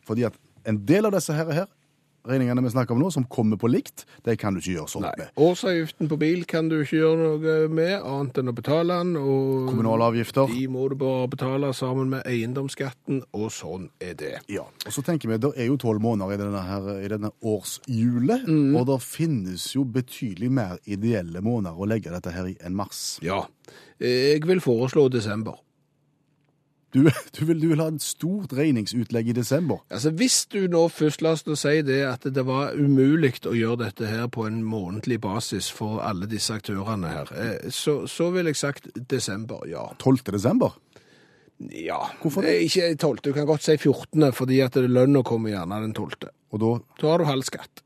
[0.05, 0.33] Fordi at
[0.65, 1.65] en del av disse her, her
[2.27, 5.05] regningene vi snakker om nå, som kommer på likt, de kan du ikke gjøre sånn
[5.17, 5.31] med.
[5.41, 9.15] Årsavgiften på bil kan du ikke gjøre noe med, annet enn å betale den.
[9.17, 10.47] Og Kommunale avgifter.
[10.53, 14.33] de må du bare betale sammen med eiendomsskatten, og sånn er det.
[14.51, 17.31] Ja, og så tenker vi, Det er jo tolv måneder i denne, her, i denne
[17.41, 18.75] årshjulet, Mm.
[18.75, 23.19] og det finnes jo betydelig mer ideelle måneder å legge dette her i enn mars.
[23.21, 23.45] Ja.
[23.99, 25.55] Jeg vil foreslå desember.
[26.91, 27.05] Du,
[27.37, 29.79] du, vil, du vil ha et stort regningsutlegg i desember.
[29.89, 33.55] Altså, Hvis du nå først la oss nå si det at det var umulig å
[33.55, 38.27] gjøre dette her på en månedlig basis for alle disse aktørene her, eh, så, så
[38.35, 39.85] ville jeg sagt desember, ja.
[40.03, 40.25] 12.
[40.35, 40.75] desember.
[41.71, 41.99] Ja.
[42.23, 42.57] Hvorfor det?
[42.57, 46.27] Eh, Ikke 12., du kan godt si 14., fordi at lønna kommer gjerne den 12.
[46.51, 47.83] Og da, Da har du halv skatt.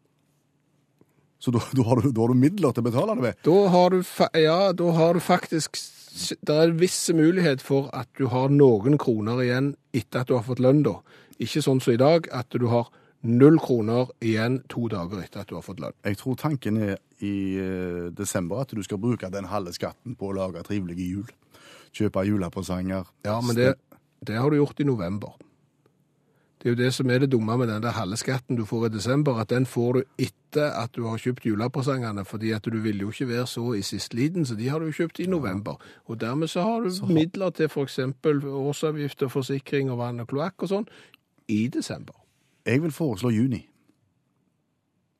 [1.45, 3.35] så da, da, har du, da har du midler til å betale det med.
[3.45, 3.99] Da har du,
[4.41, 5.77] ja, da har du faktisk
[6.15, 10.37] Det er en viss mulighet for at du har noen kroner igjen etter at du
[10.37, 10.99] har fått lønn, da.
[11.43, 12.87] Ikke sånn som i dag, at du har
[13.25, 15.95] null kroner igjen to dager etter at du har fått lønn.
[16.07, 20.29] Jeg tror tanken er i eh, desember at du skal bruke den halve skatten på
[20.29, 21.33] å lage trivelige jul.
[21.95, 23.11] Kjøpe julepresanger.
[23.27, 23.73] Ja, men det,
[24.23, 25.35] det har du gjort i november.
[26.65, 28.85] Det er jo det som er det dumme med den der halve skatten du får
[28.85, 32.79] i desember, at den får du etter at du har kjøpt julepresangene, fordi at du
[32.81, 35.77] vil jo ikke være så i sistliden, så de har du jo kjøpt i november.
[36.05, 40.65] Og dermed så har du midler til eksempel årsavgift og forsikring og vann og kloakk
[40.65, 40.89] og sånn
[41.47, 42.17] i desember.
[42.65, 43.61] Jeg vil foreslå juni.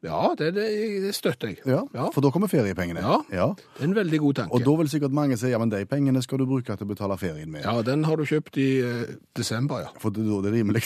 [0.05, 1.59] Ja, det, det, støtter jeg.
[1.65, 2.07] Ja, Ja.
[2.13, 3.01] For da kommer feriepengene.
[3.01, 3.17] Ja.
[3.57, 4.53] Det er en veldig god tanke.
[4.55, 6.89] Og da vil sikkert mange si ja, men de pengene skal du bruke til å
[6.89, 7.63] betale ferien med.
[7.65, 9.91] Ja, den har du kjøpt i eh, desember, ja.
[10.03, 10.83] For det, da er det rimelig.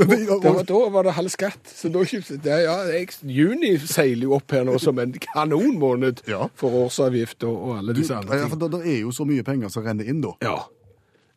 [0.00, 1.60] Det var, da var det halv skatt.
[1.68, 6.24] Så da kjøpte det, ja, jeg, Juni seiler jo opp her nå som en kanonmåned
[6.30, 6.46] Ja.
[6.58, 8.70] for årsavgift og, og alle disse andre ja, for ting.
[8.70, 10.32] da, det er jo så mye penger som renner inn da.
[10.44, 10.56] Ja,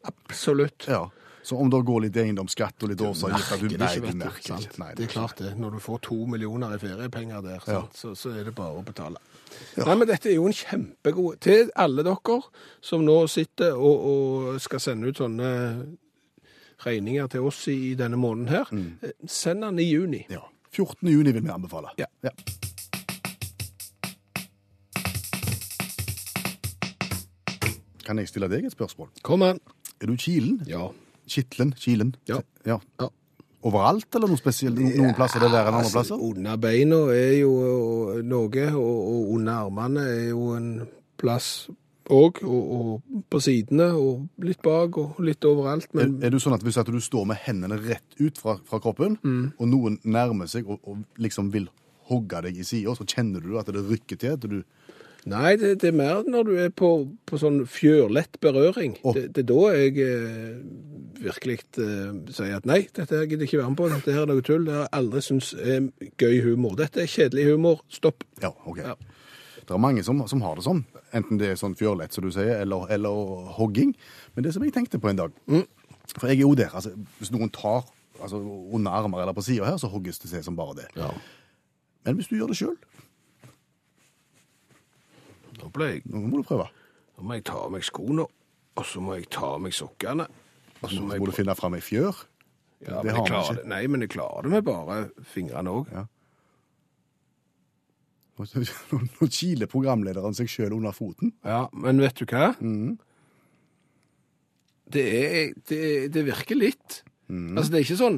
[0.07, 0.87] absolutt.
[0.87, 1.05] Ja.
[1.43, 4.79] Så om det går litt eiendomsskatt og litt årsavgift du- Merker det ikke.
[4.79, 5.57] Nei, det er klart det.
[5.59, 7.81] Når du får to millioner i feriepenger der, Ja.
[7.93, 9.19] Så, så er det bare å betale.
[9.77, 12.41] Nei, men dette er jo en kjempegod Til alle dere
[12.81, 15.51] som nå sitter og, og skal sende ut sånne
[16.85, 19.27] regninger til oss i, i denne måneden her, mm.
[19.27, 20.25] send den i juni.
[20.29, 20.41] Ja.
[20.73, 21.07] 14.
[21.07, 21.93] juni vil vi anbefale.
[21.97, 22.07] Ja.
[28.03, 29.13] Kan jeg stille deg et spørsmål?
[29.23, 29.61] Kom an.
[30.01, 30.59] Er du kilen?
[30.67, 30.89] Ja.
[31.29, 31.73] Kittelen?
[31.79, 32.15] Kilen?
[32.27, 32.41] Ja.
[32.65, 32.79] ja.
[32.99, 33.09] Ja.
[33.63, 34.75] Overalt, eller noe spesielt?
[34.75, 36.17] Noen plasser det der enn andre plasser?
[36.17, 37.53] Altså, under beina er jo
[38.27, 40.67] noe, og, og under armene er jo en
[41.21, 41.69] plass
[42.11, 45.87] òg, og, og på sidene, og litt bak, og litt overalt.
[45.93, 48.57] Er, Men er du sånn at hvis at du står med hendene rett ut fra,
[48.67, 49.53] fra kroppen, Mm.
[49.55, 51.69] og noen nærmer seg og, og liksom vil
[52.11, 54.35] hogge deg i sida, så kjenner du at det rykker til?
[54.35, 54.59] At du,
[55.29, 56.89] nei, det, det er mer når du er på,
[57.29, 58.97] på sånn fjørlett berøring.
[59.03, 59.13] Oh.
[59.15, 60.57] Det, det er da jeg eh,
[61.23, 63.89] virkelig eh, sier at nei, dette her gidder jeg ikke være med på.
[63.93, 64.65] Dette her er noe tull.
[64.67, 65.87] Det har jeg aldri syntes er
[66.19, 66.75] gøy humor.
[66.79, 67.83] Dette er kjedelig humor.
[67.93, 68.25] Stopp.
[68.43, 68.81] ja, ok.
[68.83, 68.95] Ja.
[69.63, 70.81] Det er mange som, som har det sånn,
[71.15, 73.93] enten det er sånn fjørlett, som du sier, eller, eller hogging.
[74.35, 75.63] Men det som jeg tenkte på en dag, Mm.
[76.17, 77.85] for jeg er jo der, altså, hvis noen tar
[78.19, 78.41] altså,
[78.75, 80.89] under armer eller på sida her, så hogges det seg som bare det.
[80.99, 81.07] Ja.
[82.03, 82.75] Men hvis du gjør det sjøl,
[85.63, 86.67] Da ble jeg nå må du prøve.
[87.15, 88.25] Nå må jeg ta av meg skoene,
[88.75, 90.25] og så må jeg ta av meg sokkene.
[90.81, 92.17] Og så Så må må du finne fram ei fjør.
[92.83, 93.55] Ja, det men har vi ikke.
[93.61, 93.65] det.
[93.71, 94.97] Nei, men jeg klarer det med bare
[95.31, 95.91] fingrene òg.
[95.93, 96.03] Ja.
[98.33, 98.47] Nå
[99.21, 101.31] nå kiler programlederen seg sjøl under foten.
[101.45, 102.49] Ja, men vet du hva?
[102.59, 102.97] Mm.
[104.93, 105.81] Det, er, det,
[106.13, 106.99] det virker litt.
[107.31, 107.53] Mm.
[107.57, 108.17] Altså, det er ikke sånn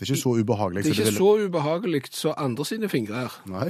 [0.00, 0.82] Det er ikke så ubehagelig.
[0.86, 3.36] Det er så ikke vil- så ubehagelig som andre sine fingre er.
[3.52, 3.68] Nei.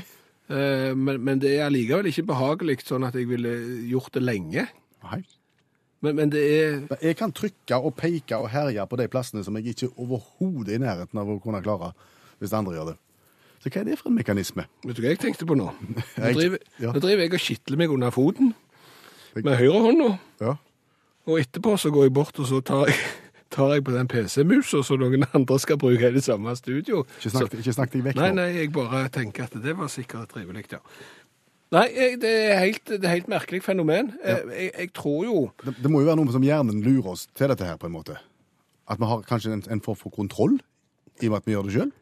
[0.51, 3.53] Eh, Men, men det er allikevel ikke behagelig sånn at jeg ville
[3.91, 4.67] gjort det lenge.
[5.07, 5.21] Nei.
[6.01, 9.57] Men, men det er Jeg kan trykke og peke og herje på de plassene som
[9.61, 11.93] jeg ikke overhodet er i nærheten av å kunne klare,
[12.41, 12.97] hvis andre gjør det.
[13.61, 14.65] Så hva er det for en mekanisme?
[14.87, 15.69] Vet du hva jeg tenkte på nå?
[16.17, 16.95] Nå driver, ja.
[16.97, 18.55] nå driver jeg og kitler meg under foten
[19.37, 20.07] med høyrehånda.
[20.41, 20.55] Ja.
[21.29, 22.97] Og etterpå så går jeg bort og så tar jeg,
[23.51, 27.05] tar jeg på den PC-musa så noen andre skal bruke i det samme studio.
[27.19, 28.27] Ikke snakk, ikke snakk deg vekk nå.
[28.27, 30.83] nei, nei, jeg bare tenker at det var sikkert trivelig, ja.
[31.71, 31.87] Nei,
[32.19, 34.11] det er helt, det er helt merkelig fenomen.
[34.27, 34.41] Ja.
[34.51, 37.53] Jeg, jeg tror jo Det, det må jo være noe som hjernen lurer oss til
[37.53, 38.19] dette her, på en måte.
[38.91, 40.59] At vi har kanskje en, en form for kontroll
[41.21, 41.93] i og med at vi gjør det sjøl.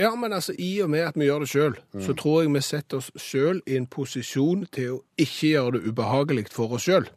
[0.00, 1.74] Ja, men altså, i og med at vi gjør det sjøl,
[2.04, 5.90] så tror jeg vi setter oss sjøl i en posisjon til å ikke gjøre det
[5.90, 7.08] ubehagelig for oss sjøl.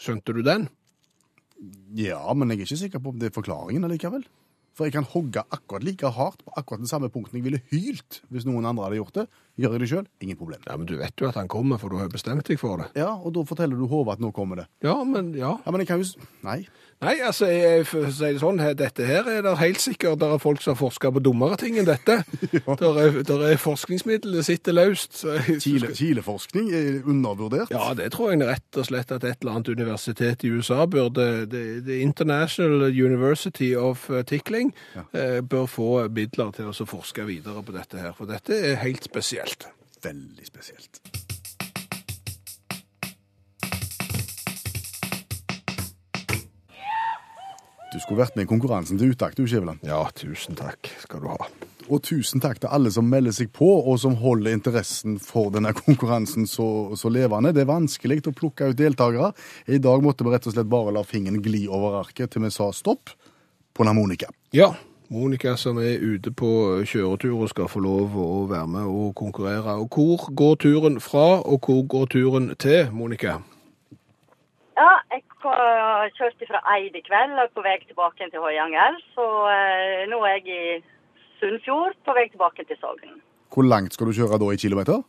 [0.00, 0.66] Skjønte du den?
[1.96, 4.24] Ja, men jeg er ikke sikker på om det er forklaringen allikevel.
[4.76, 8.22] For jeg kan hogge akkurat like hardt på akkurat den samme punkten jeg ville hylt
[8.30, 9.26] hvis noen andre hadde gjort det.
[9.60, 10.60] Gjør jeg det sjøl, ingen problem.
[10.66, 12.90] Ja, Men du vet jo at han kommer, for du har bestemt deg for det.
[12.96, 14.68] Ja, og da forteller du Håvard at nå kommer det.
[14.86, 15.58] Ja, men ja.
[15.66, 16.62] Ja, men jeg kan jo s- Nei.
[17.00, 20.34] Nei, altså, jeg, for å si det sånn, dette her er det helt sikkert der
[20.34, 22.18] er folk som har forska på dummere ting enn dette.
[22.80, 25.16] Der, er, der er forskningsmidler, det sitter løst.
[25.22, 27.72] Så jeg, er undervurdert.
[27.72, 31.26] Ja, det tror jeg rett og slett at et eller annet universitet i USA burde
[31.50, 34.72] The, the International University of uh, Tickling
[35.12, 38.76] eh, bør få midler til å så forske videre på dette her, for dette er
[38.84, 39.49] helt spesielt.
[40.00, 41.00] Veldig spesielt.
[47.90, 49.82] Du skulle vært med i konkurransen til Utakt, du, Skjæveland.
[49.82, 51.48] Ja, tusen takk skal du ha.
[51.90, 55.72] Og tusen takk til alle som melder seg på, og som holder interessen for denne
[55.74, 57.50] konkurransen så, så levende.
[57.56, 59.32] Det er vanskelig å plukke ut deltakere.
[59.66, 62.52] I dag måtte vi rett og slett bare la fingeren gli over arket til vi
[62.54, 63.10] sa stopp
[63.74, 64.30] på Monica.
[64.54, 64.70] Ja,
[65.10, 66.48] Monica som er ute på
[66.86, 69.72] kjøretur og skal få lov å være med og konkurrere.
[69.82, 73.40] Og hvor går turen fra, og hvor går turen til, Monica?
[74.78, 79.02] Ja, jeg har kjørt fra Eid i kveld og er på vei tilbake til Høyanger.
[79.16, 80.78] Så eh, nå er jeg i
[81.40, 83.18] Sunnfjord på vei tilbake til Sogn.
[83.50, 85.02] Hvor langt skal du kjøre da i kilometer?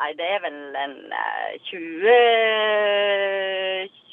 [0.00, 2.16] Nei, det er vel en eh, 20,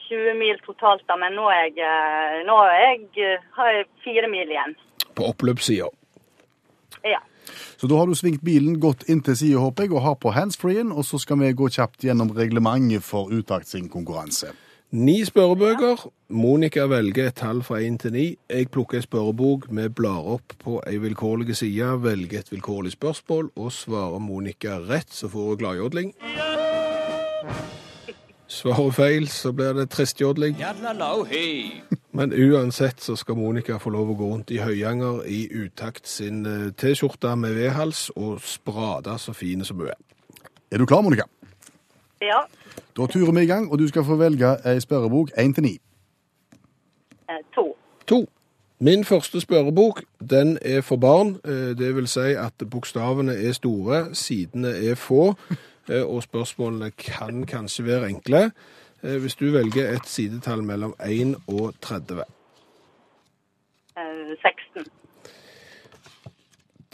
[0.09, 1.17] 20 mil totalt, da.
[1.19, 4.75] Men nå, er jeg, eh, nå er jeg, eh, har jeg fire mil igjen.
[5.15, 5.89] På oppløpssida.
[7.05, 7.19] Ja.
[7.77, 10.91] Så da har du svingt bilen godt inntil sida, håper jeg, og har på handsfree-en,
[10.91, 14.53] og så skal vi gå kjapt gjennom reglementet for Utakt sin konkurranse.
[14.91, 16.07] Ni spørrebøker.
[16.29, 18.35] Monica velger et tall fra 1 til 9.
[18.49, 19.67] Jeg plukker en spørrebok.
[19.69, 25.11] Vi blar opp på ei vilkårlig side, velger et vilkårlig spørsmål, og svarer Monica rett,
[25.11, 26.13] så får hun gladjodling.
[28.47, 30.55] Svarer feil, så blir det tristjodling.
[32.17, 36.45] Men uansett så skal Monica få lov å gå rundt i Høyanger i utakt sin
[36.47, 39.99] eh, T-skjorte med vedhals og sprade så fine som hun er.
[40.71, 41.27] Er du klar, Monica?
[42.21, 42.45] ja.
[42.97, 45.73] Da turer vi i gang, og du skal få velge ei spørrebok én til 9.
[47.29, 47.65] Eh, to.
[48.09, 48.23] To.
[48.79, 51.35] Min første spørrebok, den er for barn.
[51.45, 55.35] Eh, Det vil si at bokstavene er store, sidene er få,
[55.89, 58.51] og spørsmålene kan kanskje være enkle.
[59.03, 62.23] Eh, Hvis du velger et sidetall mellom 1 og 30.
[63.97, 64.85] Eh, 16.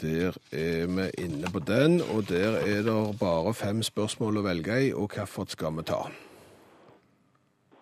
[0.02, 4.80] Der er vi inne på den, og der er det bare fem spørsmål å velge
[4.88, 6.00] i, og hvilket skal vi ta?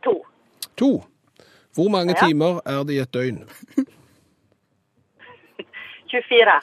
[0.04, 0.14] To.
[0.76, 1.04] To.
[1.74, 2.26] Hvor mange Ja.
[2.28, 3.48] timer er det i et døgn?
[6.12, 6.60] 24.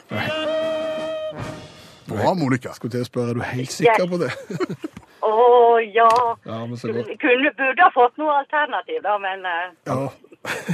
[2.10, 2.70] Bra, Monica.
[2.76, 4.32] Skulle til å spørre, er du helt sikker på det?
[5.30, 5.32] Å
[5.84, 6.08] ja.
[6.48, 7.10] Ja, men så godt.
[7.22, 9.52] Kunne, burde ha fått noe alternativ, da, men uh...
[9.90, 9.98] Ja.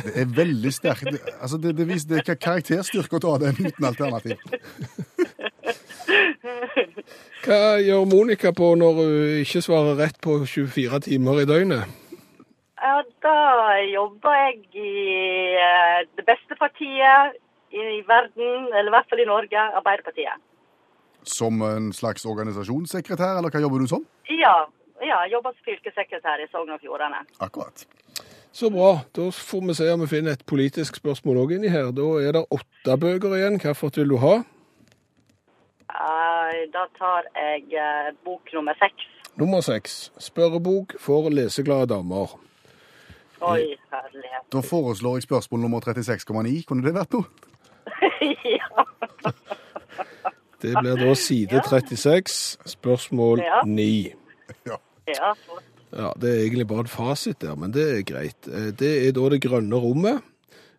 [0.05, 1.07] Det er veldig sterkt.
[1.09, 4.37] Det- Altså, det, det viser det er karakterstyrke å ta den uten alternativ.
[7.45, 11.83] Hva gjør Monica på når hun ikke svarer rett på 24 timer i døgnet?
[12.85, 13.37] ja, da
[13.89, 14.89] jobber jeg i
[15.57, 17.33] eh, det beste partiet
[17.73, 20.37] i verden, eller i hvert fall i Norge, Arbeiderpartiet.
[21.25, 24.05] Som en slags organisasjonssekretær, eller hva jobber du som?
[24.29, 24.55] Ja,
[25.01, 27.23] ja jeg jobber som fylkessekretær i Sogn og Fjordane.
[27.39, 27.85] Akkurat.
[28.55, 28.99] Så bra.
[29.11, 31.89] Da får vi se om vi finner et politisk spørsmål òg inni her.
[31.91, 33.57] Da er det åtte bøker igjen.
[33.59, 34.37] Hvilket vil du ha?
[35.95, 39.09] Eh, da tar jeg eh, bok nummer seks.
[39.35, 40.11] Nummer seks.
[40.23, 42.37] Spørrebok for leseglade damer.
[43.41, 44.47] Oi, herlighet.
[44.53, 46.63] Da foreslår jeg spørsmål nummer 36,9.
[46.67, 47.27] Kunne det vært noe?
[48.57, 48.85] ja.
[50.65, 54.13] Det blir da side 36, spørsmål 9.
[54.67, 54.77] ja.
[55.95, 58.47] Ja, Det er egentlig bare et fasit der, men det er greit.
[58.47, 60.21] Eh, Det er da det grønne rommet.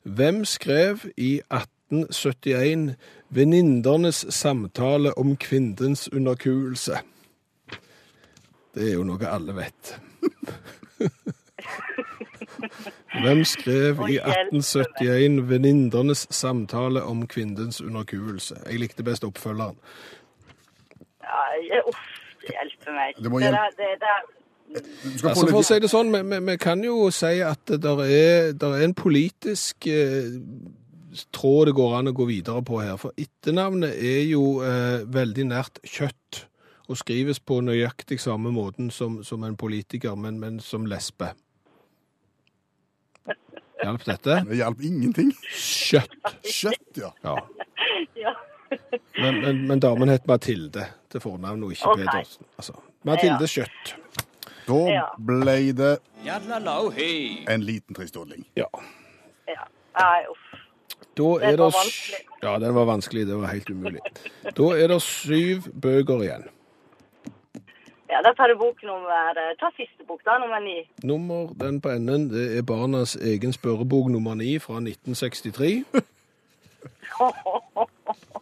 [0.03, 2.97] Hvem skrev i 1871
[3.31, 6.99] Vennindernes samtale om kvinnens underkuelse?
[8.75, 9.95] Det er jo noe alle vet.
[13.23, 18.57] Hvem skrev i 1871 Vennindernes samtale om kvinnens underkuelse?
[18.67, 19.79] Jeg likte best oppfølgeren.
[21.71, 22.03] ja uff,
[22.41, 23.23] det hjelper meg.
[23.23, 23.93] Det må hjelpe.
[24.01, 24.17] det
[25.25, 28.03] Altså For å si det sånn, vi, vi, vi kan jo si at det der
[28.03, 30.27] er, der er en politisk eh,
[31.33, 32.99] tråd det går an å gå videre på her.
[33.01, 36.45] For etternavnet er jo eh, veldig nært kjøtt,
[36.87, 41.33] og skrives på nøyaktig samme måten som, som en politiker, men, men som lesbe.
[43.83, 44.41] Hjalp dette?
[44.49, 45.33] Det hjalp ingenting.
[45.53, 46.17] Kjøtt.
[46.43, 47.11] Kjøtt, ja.
[47.25, 47.37] Ja.
[48.17, 48.33] Ja.
[49.21, 52.07] Men, men, men damen het Mathilde til fornavn, og ikke okay.
[52.09, 52.49] Pedersen.
[52.59, 52.73] Altså,
[53.07, 53.53] Mathilde Ja.
[53.53, 53.95] Kjøtt.
[54.67, 55.05] Da Ja.
[55.19, 55.93] ble det
[57.49, 58.47] en liten tristodling.
[58.57, 58.67] Ja.
[59.47, 59.69] ja.
[60.01, 60.47] Nei, uff.
[61.17, 62.21] Da er det var vanskelig.
[62.43, 63.27] Ja, den var vanskelig.
[63.27, 64.01] Det var helt umulig.
[64.57, 66.49] Da er det syv bøker igjen.
[68.11, 70.39] Ja, da tar du bok nummer eh, Ta siste bok, da.
[70.39, 70.77] Nummer ni.
[71.03, 75.85] Nummer den på enden, det er barnas egen spørrebok nummer ni fra 1963.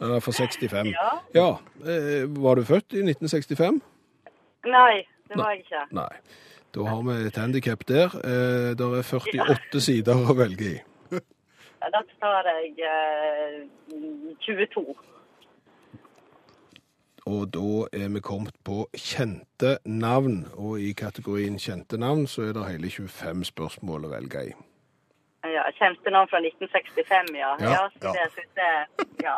[0.00, 0.88] Den er fra 65.
[0.92, 1.11] Ja.
[1.35, 1.48] Ja,
[1.87, 3.81] eh, var du født i 1965?
[4.66, 5.85] Nei, det var jeg ikke.
[5.94, 6.11] Nei.
[6.74, 8.16] Da har vi et handikap der.
[8.24, 10.77] Eh, det er 48 sider å velge i.
[11.14, 13.64] Ja, Da tar jeg eh,
[14.46, 14.85] 22.
[17.27, 20.43] Og da er vi kommet på kjente navn.
[20.61, 24.53] Og i kategorien kjente navn så er det hele 25 spørsmål å velge i.
[25.45, 27.51] Ja, Kjente navn fra 1965, ja.
[27.61, 29.37] Ja, Ja, det synes jeg Ja.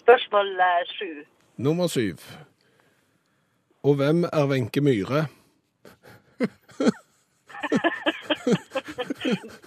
[0.00, 1.24] Spørsmål eh, sju.
[1.56, 2.20] Nummer syv.
[3.82, 5.26] Og hvem er Wenche Myhre?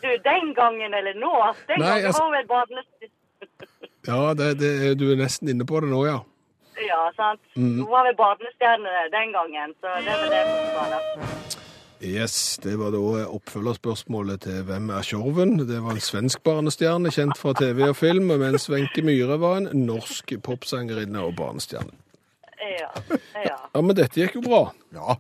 [0.01, 1.33] Du, den gangen eller nå?
[1.67, 3.11] Den Nei, gangen altså- var vel barnestid.
[4.07, 6.19] Ja, det, det, du er nesten inne på det nå, ja.
[6.87, 7.41] Ja, sant.
[7.55, 7.81] Mm.
[7.81, 11.59] Hun var vel barnestjerne den gangen, så det er det som var det.
[11.99, 15.57] Yes, det var da oppfølgerspørsmålet til Hvem er Tjorven?
[15.67, 19.67] Det var en svensk barnestjerne kjent fra TV og film, mens Wenche Myhre var en
[19.89, 21.91] norsk popsangerinne og barnestjerne.
[22.59, 22.87] Ja,
[23.35, 23.57] ja.
[23.73, 24.61] Ja, men dette gikk jo bra.
[24.95, 25.17] Ja.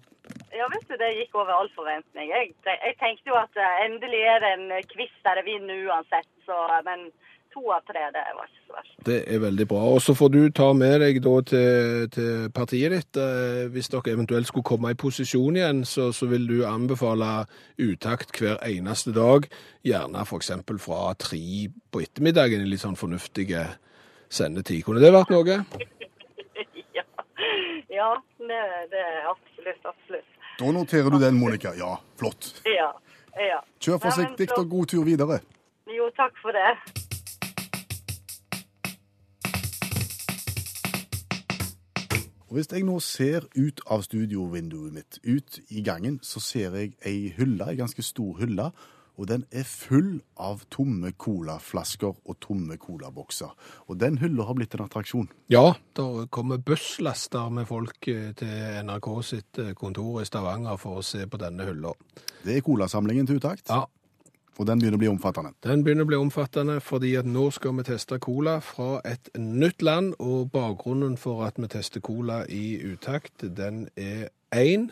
[0.55, 2.31] ja, vet du, det gikk over all forventning.
[2.31, 6.31] Jeg, jeg tenkte jo at eh, endelig er det en quiz der jeg vinner uansett,
[6.47, 7.09] så, men
[7.53, 8.93] to av tre, det var ikke så verst.
[9.07, 9.81] Det er veldig bra.
[9.95, 13.19] Og så får du ta med deg da til, til partiet ditt.
[13.19, 17.45] Eh, Hvis dere eventuelt skulle komme i posisjon igjen, så, så vil du anbefale
[17.81, 19.47] utakt hver eneste dag.
[19.87, 20.51] Gjerne f.eks.
[20.85, 21.41] fra tre
[21.91, 23.65] på ettermiddagen i litt sånn fornuftige
[24.29, 24.83] sendetid.
[24.85, 25.59] Kunne det vært noe?
[26.97, 27.05] ja,
[27.89, 28.09] ja
[28.39, 30.25] det, det er absolutt, absolutt.
[30.59, 31.71] Da noterer du den, Monica.
[31.79, 32.53] Ja, flott.
[32.67, 32.91] Ja,
[33.39, 33.61] ja.
[33.79, 35.39] Kjør Nei, forsiktig så- og god tur videre.
[35.89, 36.73] Jo, takk for det.
[42.49, 46.95] Og Hvis jeg nå ser ut av studiovinduet mitt, ut i gangen, så ser jeg
[47.05, 48.71] ei hylle, ei ganske stor hylle,
[49.19, 53.51] og den er full av tomme colaflasker og tomme colabokser.
[53.85, 55.29] Og den hylla har blitt en attraksjon.
[55.51, 61.03] Ja, det kommer busslaster med folk eh, til NRK sitt eh, kontor i Stavanger for
[61.03, 61.93] å se på denne hylla.
[62.47, 63.83] Det er colasamlingen til utakt, Ja,
[64.59, 65.53] og den begynner å bli omfattende.
[65.63, 69.85] Den begynner å bli omfattende, fordi at nå skal vi teste cola fra et nytt
[69.85, 74.89] land, og bakgrunnen for at vi tester cola i utakt, den er én,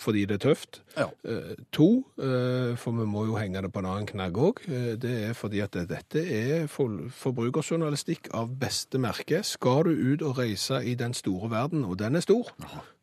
[0.00, 0.80] fordi det er tøft.
[0.96, 1.06] Ja.
[1.24, 4.62] Eh, to, eh, for vi må jo henge det på en annen knagg òg.
[4.68, 6.88] Eh, det er fordi at dette er for,
[7.20, 9.42] forbrukerjournalistikk av beste merke.
[9.46, 12.48] Skal du ut og reise i den store verden, og den er stor,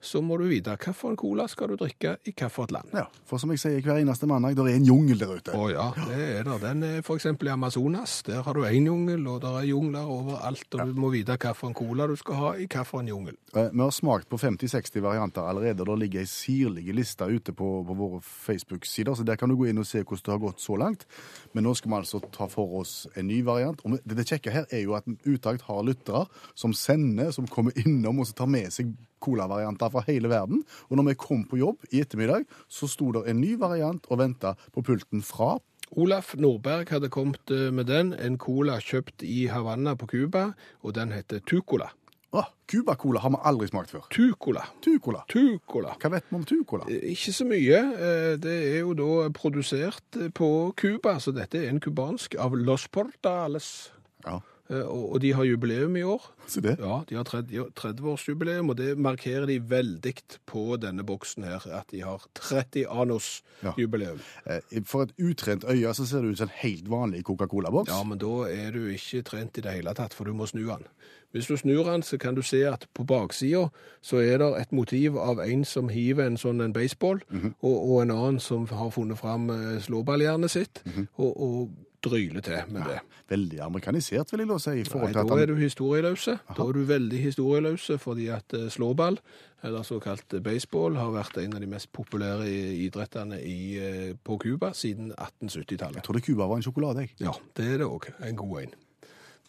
[0.01, 2.93] så må du vite hvilken cola skal du drikke i hvilket land.
[2.97, 5.53] Ja, For som jeg sier hver eneste mandag, det er en jungel der ute.
[5.53, 6.57] Å ja, det er det.
[6.63, 8.21] Den er eksempel i Amazonas.
[8.27, 11.77] Der har du én jungel, og der er jungler overalt, og du må vite hvilken
[11.77, 13.37] cola du skal ha i hvilken jungel.
[13.53, 17.67] Vi har smakt på 50-60 varianter allerede, og det ligger ei sirlig liste ute på,
[17.87, 20.63] på våre Facebook-sider, så der kan du gå inn og se hvordan det har gått
[20.63, 21.05] så langt.
[21.53, 23.81] Men nå skal vi altså ta for oss en ny variant.
[23.83, 26.25] Og det, det kjekke her er jo at Utakt har lyttere
[26.57, 30.61] som sender, som kommer innom og så tar med seg colavarianter fra hele verden.
[30.87, 34.21] Og når vi kom på jobb i ettermiddag, så sto det en ny variant og
[34.21, 35.57] venta på pulten fra
[35.95, 40.49] Olaf Nordberg hadde kommet eh, med den, en cola kjøpt i Havanna på Cuba,
[40.83, 41.93] og den heter Tucola.
[42.37, 44.03] Å, Cuba-cola har vi aldri smakt før.
[44.13, 44.65] Tucola.
[44.83, 45.23] Tucola.
[45.31, 45.95] Tucola.
[46.01, 46.85] Hva vet vi om Tucola?
[46.91, 47.79] Eh, Ikke så mye.
[47.95, 52.53] Eh, Det er jo da produsert eh, på Cuba, så dette er en kubansk av
[52.59, 53.89] Los Portales.
[54.25, 56.21] Ja, Og de har jubileum i år.
[56.45, 56.73] så det.
[56.79, 60.13] Ja, de har 30 30-årsjubileum, og det markerer de veldig
[60.45, 63.71] på denne boksen her, at de har 30 annos Ja.
[63.77, 64.19] jubileum.
[64.45, 67.87] Eh, For et utrent øye så ser det ut som en helt vanlig Coca-Cola-boks.
[67.89, 70.65] Ja, men da er du ikke trent i det hele tatt, for du må snu
[70.67, 70.85] den.
[71.31, 73.67] Hvis du snur den, så kan du se at på baksida
[74.01, 77.19] så er det et motiv av en som hiver en sånn en baseball,
[77.61, 80.83] og, og en annen som har funnet fram eh, slåballjernet sitt,
[81.17, 81.69] og, og
[82.03, 82.99] dryle til med det.
[83.29, 84.73] Veldig amerikanisert, vil jeg si.
[84.79, 86.37] i forhold Nei, til at da er du historieløse.
[86.57, 89.19] Da er du veldig historieløse, fordi at eh, slåball,
[89.67, 92.47] eller såkalt baseball, har vært en av de mest populære
[92.85, 95.99] idrettene i, eh, på Cuba siden 1870-tallet.
[95.99, 97.17] Jeg trodde Cuba var en sjokolade, jeg.
[97.19, 98.11] Ja, det er det òg.
[98.23, 98.77] En god en.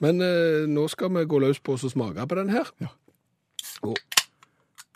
[0.04, 2.70] Men eh, nå skal vi gå løs på og smake på den her.
[2.82, 2.92] Ja.
[3.82, 3.98] Og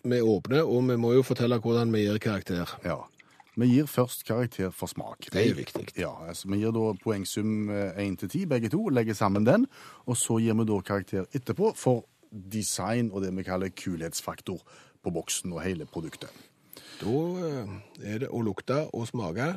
[0.03, 2.71] vi åpner, og vi må jo fortelle hvordan vi gir karakter.
[2.85, 3.01] Ja.
[3.55, 5.29] Vi gir først karakter for smak.
[5.33, 5.91] Det er viktig.
[5.99, 8.89] Ja, altså Vi gir da poengsum 1 til 10, begge to.
[8.89, 9.67] Legger sammen den.
[10.07, 14.63] Og så gir vi da karakter etterpå for design og det vi kaller kulhetsfaktor
[15.03, 16.31] på boksen og hele produktet.
[17.03, 17.77] Da eh,
[18.15, 19.53] er det å lukte og smake.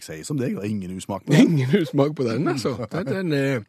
[0.00, 1.58] Jeg sier som deg, det er ingen usmak på den.
[1.58, 2.72] Ingen usmak på den, altså.
[2.92, 3.64] Den, den er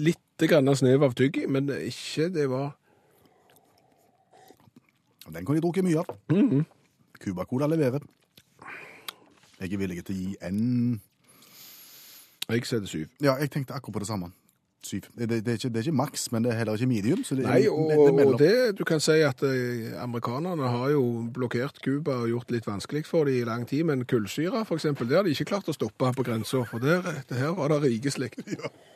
[0.00, 2.72] litt grann snev av tygg i, men ikke det var
[5.28, 6.08] Den kan de drukke mye av.
[6.32, 6.64] Mhm.
[7.22, 8.02] Cuba Cola leverer.
[9.60, 11.00] Jeg er villig til å gi en
[12.50, 13.12] Jeg setter syv.
[13.22, 14.32] Ja, jeg tenkte akkurat på det samme.
[14.86, 15.08] Syv.
[15.18, 17.24] Det, det, det, er, ikke, det er ikke maks, men det er heller ikke medium.
[17.24, 17.92] Så det Nei, og,
[18.26, 21.04] og det du kan si at eh, amerikanerne har jo
[21.34, 25.08] blokkert Cuba og gjort det litt vanskelig for dem i lang tid, men kullsyre eksempel,
[25.08, 27.82] det har de ikke klart å stoppe på grensa, for der, det her var det
[27.86, 28.42] rikeslikt.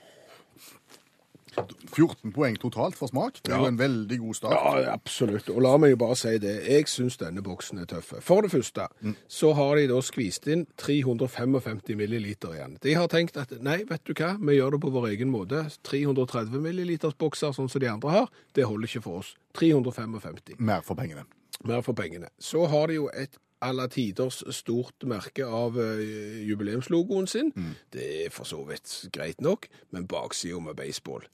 [1.56, 3.40] 14 poeng totalt for smak.
[3.44, 4.56] Det er jo en veldig god start.
[4.82, 5.48] Ja, absolutt.
[5.52, 6.54] Og la meg jo bare si det.
[6.68, 8.12] Jeg syns denne boksen er tøff.
[8.24, 8.88] For det første
[9.32, 12.76] så har de da skvist inn 355 milliliter igjen.
[12.82, 15.64] De har tenkt at nei, vet du hva, vi gjør det på vår egen måte.
[15.88, 19.34] 330 milliliters bokser, sånn som de andre har, det holder ikke for oss.
[19.56, 20.56] 355.
[20.58, 21.24] Mer for pengene.
[21.66, 22.28] Mer for pengene.
[22.38, 27.52] Så har de jo et alle tiders stort merke av eh, jubileumslogoen sin.
[27.92, 31.24] Det er for så vidt greit nok, men baksida med baseball,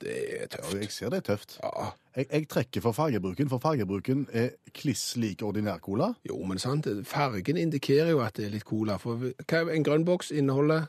[0.00, 0.74] det er tøft.
[0.76, 1.58] jeg ser det er tøft.
[1.62, 6.12] Ja, Jeg, jeg trekker for fargebruken, for fargebruken er kliss lik ordinær cola.
[6.28, 8.96] Jo, men sant, fargen indikerer jo at det er litt cola.
[8.96, 9.20] For
[9.52, 10.86] en grønn boks inneholder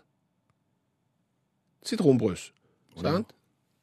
[1.84, 2.52] sitronbrus,
[3.02, 3.34] sant?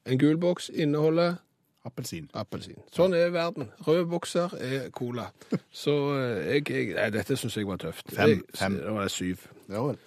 [0.06, 1.38] En gul boks inneholder
[1.84, 2.30] Appelsin.
[2.32, 2.78] appelsin.
[2.96, 3.68] Sånn er verden.
[3.86, 5.26] Røde bokser er cola.
[5.84, 8.08] Så eh, jeg, jeg, nei, dette syns jeg var tøft.
[8.14, 8.78] Fem, Jeg, fem.
[8.80, 9.44] Det var syv.
[9.68, 9.98] Ja vel.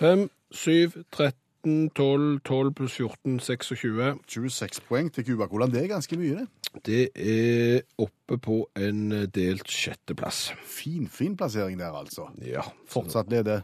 [0.00, 4.14] Fem, syv, 13, 12, 12 pluss 14, 26.
[4.26, 5.68] 26 poeng til Cuba Cola.
[5.70, 6.48] Det er ganske mye, det.
[6.86, 10.52] Det er oppe på en delt sjetteplass.
[10.66, 12.30] Fin, fin plassering der, altså.
[12.46, 12.66] Ja.
[12.88, 13.62] Fortsatt leder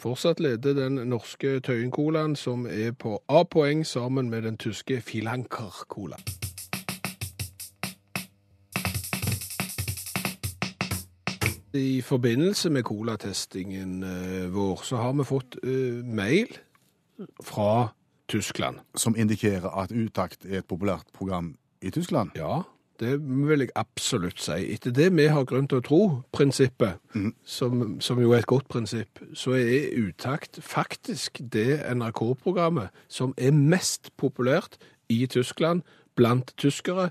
[0.00, 6.18] Fortsatt leder den norske Tøyen-colaen, som er på A-poeng sammen med den tyske Filanker-cola.
[11.74, 16.52] I forbindelse med colatestingen eh, vår, så har vi fått eh, mail
[17.42, 17.88] fra
[18.28, 18.78] Tyskland.
[18.94, 22.30] som indikerer at Utakt er et populært program i Tyskland.
[22.36, 22.62] Ja,
[23.00, 23.18] det
[23.48, 24.52] vil jeg absolutt si.
[24.74, 26.00] Etter det vi har grunn til å tro,
[26.32, 27.02] prinsippet,
[27.44, 33.50] som, som jo er et godt prinsipp, så er Utakt faktisk det NRK-programmet som er
[33.50, 34.78] mest populært
[35.10, 35.82] i Tyskland
[36.14, 37.10] blant tyskere,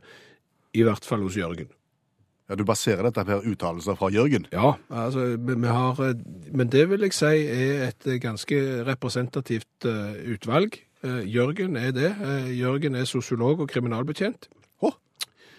[0.73, 1.67] i hvert fall hos Jørgen.
[2.53, 4.45] Ja, Du baserer dette på uttalelser fra Jørgen.
[4.53, 6.19] Ja, altså, vi, har, eh,
[6.53, 10.77] men det vil jeg si er et eh, ganske representativt eh, utvalg.
[11.03, 12.13] Jørgen er det.
[12.55, 14.47] Jørgen er sosiolog og kriminalbetjent.
[14.79, 14.93] Oh.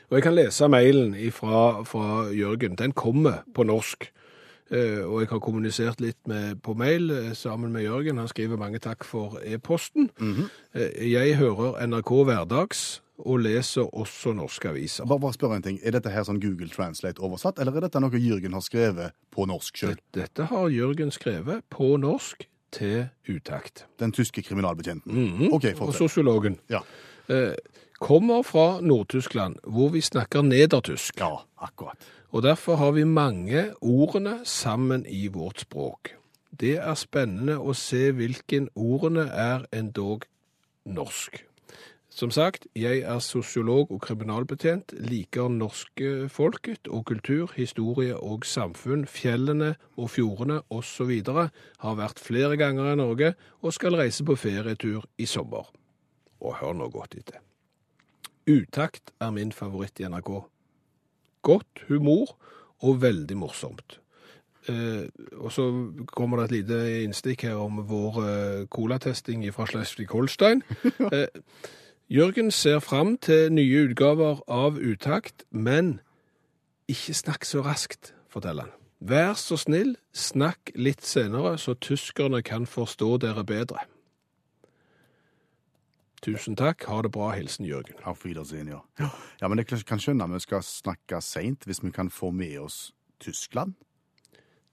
[0.08, 2.78] Og jeg kan lese mailen fra, fra Jørgen.
[2.78, 4.08] Den kommer på norsk.
[4.70, 8.22] Eh, og jeg har kommunisert litt med, på mail sammen med Jørgen.
[8.22, 10.08] Han skriver mange takk for e-posten.
[10.72, 15.06] Eh, jeg hører NRK hverdags og leser også norske aviser.
[15.06, 15.78] Bare, bare spør en ting.
[15.86, 19.46] Er dette her sånn Google Translate oversatt, eller er dette noe Jørgen har skrevet på
[19.46, 19.94] norsk sjøl?
[20.16, 23.84] Dette har Jørgen skrevet på norsk til utakt.
[24.02, 25.12] Den tyske kriminalbetjenten.
[25.14, 25.52] Mhm.
[25.54, 26.58] OK, Og sosiologen.
[26.68, 26.80] Ja.
[27.28, 27.54] Eh,
[28.00, 31.20] kommer fra Nord-Tyskland, hvor vi snakker nedertysk.
[31.20, 31.96] ja, akkurat.
[32.32, 36.10] Og derfor har vi mange ordene sammen i vårt språk.
[36.60, 40.24] Det er spennende å se hvilken ordene er endog
[40.84, 41.44] norsk.
[42.14, 49.02] Som sagt, jeg er sosiolog og kriminalbetjent, liker norske folket og kultur, historie og samfunn,
[49.10, 51.10] fjellene og fjordene osv.
[51.26, 53.32] Har vært flere ganger i Norge
[53.66, 55.66] og skal reise på ferietur i sommer.
[56.38, 57.42] Og hør nå godt etter.
[58.46, 60.32] Utakt er min favoritt i NRK.
[61.42, 62.36] Godt humor
[62.78, 63.98] og veldig morsomt.
[64.70, 65.08] Eh,
[65.42, 65.66] og så
[66.14, 70.62] kommer det et lite innstikk her om vår eh, colatesting fra Slesvig-Holstein.
[71.10, 71.26] Eh,
[72.10, 76.02] Jørgen ser fram til nye utgaver av Utakt, men
[76.84, 78.74] ikke snakk så raskt, forteller han.
[79.00, 83.86] Vær så snill, snakk litt senere, så tyskerne kan forstå dere bedre.
[86.24, 87.96] Tusen takk, ha det bra, hilsen Jørgen.
[88.04, 88.82] Auf Wiedersehen, ja.
[89.40, 92.92] Ja, men jeg kan skjønne vi skal snakke seint hvis vi kan få med oss
[93.20, 93.74] Tyskland.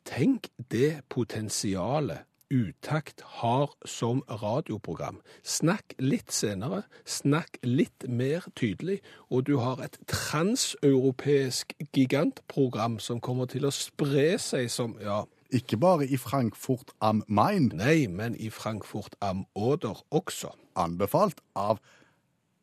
[0.04, 5.19] Tenk det potensialet Utakt har som radioprogram.
[5.43, 9.01] Snakk litt senere, snakk litt mer tydelig,
[9.31, 15.77] og du har et transeuropeisk gigantprogram som kommer til å spre seg som, ja, Ikke
[15.79, 20.51] bare i Frankfurt am Main, nei, men i Frankfurt am Oder også.
[20.77, 21.79] anbefalt av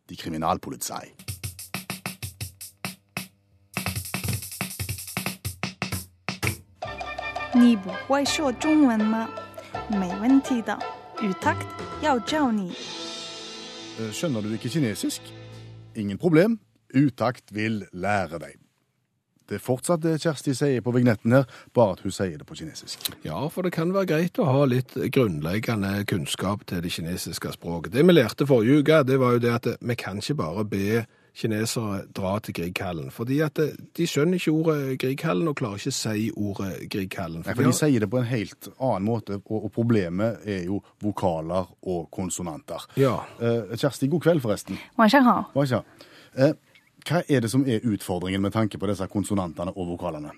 [0.09, 1.15] de kriminalpolizei.
[7.55, 9.29] 你不会说中文吗？
[9.89, 10.77] 没问题的，
[11.21, 11.67] 语 takt
[12.01, 12.71] 要教你。
[13.99, 15.21] Eh, Skjønner du ikke kinesisk?
[15.95, 16.59] Ingen problem.
[16.93, 18.59] Utakt vil lære deg.
[19.49, 21.43] Det er fortsatt det Kjersti sier på vignetten her,
[21.75, 23.11] bare at hun sier det på kinesisk.
[23.25, 27.91] Ja, for det kan være greit å ha litt grunnleggende kunnskap til det kinesiske språket.
[27.93, 31.03] Det vi lærte forrige uke, det var jo det at vi kan ikke bare be
[31.36, 33.10] kinesere dra til Grieghallen.
[33.14, 37.44] Fordi at eh, de skjønner ikke ordet Grieghallen og klarer ikke å si ordet Grieghallen.
[37.46, 41.68] For, for de sier det på en helt annen måte, og, problemet er jo vokaler
[41.88, 42.88] og konsonanter.
[43.00, 43.18] Ja.
[43.40, 44.80] Eh, Kjersti, god kveld, forresten.
[44.98, 46.52] Eh,
[47.08, 50.34] hva er det som er utfordringen med tanke på disse konsonantene og vokalene?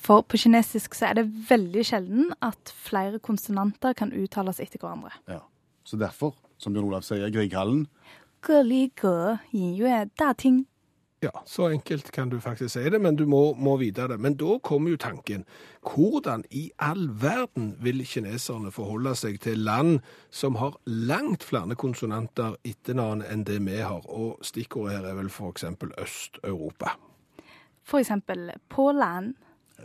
[0.00, 5.12] For på kinesisk så er det veldig sjelden at flere konsonanter kan uttales etter hverandre.
[5.28, 5.42] Ja,
[5.84, 7.86] Så derfor, som Bjørn Olav sier, Grieghallen
[8.41, 10.65] 各离格音乐大厅，
[11.21, 14.19] ja, så enkelt kan du faktisk si det, men du må, må vite det.
[14.19, 15.45] Men da kommer jo tanken,
[15.81, 22.59] hvordan i all verden vil kineserne forholde seg til land som har langt flere konsonanter
[22.63, 26.93] etternavn enn det vi har, og stikkordet her er vel for eksempel Øst-Europa.
[27.83, 29.33] for eksempel Påland.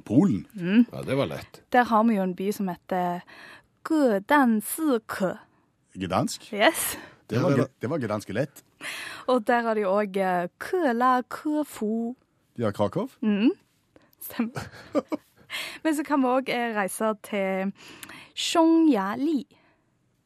[0.05, 0.47] Polen.
[0.93, 1.63] Ja, det var lett.
[1.73, 3.21] Der har vi jo en by som heter
[3.85, 5.35] Gødansikø.
[5.95, 6.53] Gdansk.
[6.53, 6.97] Yes.
[7.30, 8.64] Det var, det var ganske lett.
[9.28, 10.18] Og der har de òg
[10.62, 12.16] Køla Køfu.
[12.60, 13.08] Har Krakow.
[14.22, 14.68] Stemmer.
[15.84, 17.72] Men så kan vi òg reise til
[18.36, 19.46] Sjongjali.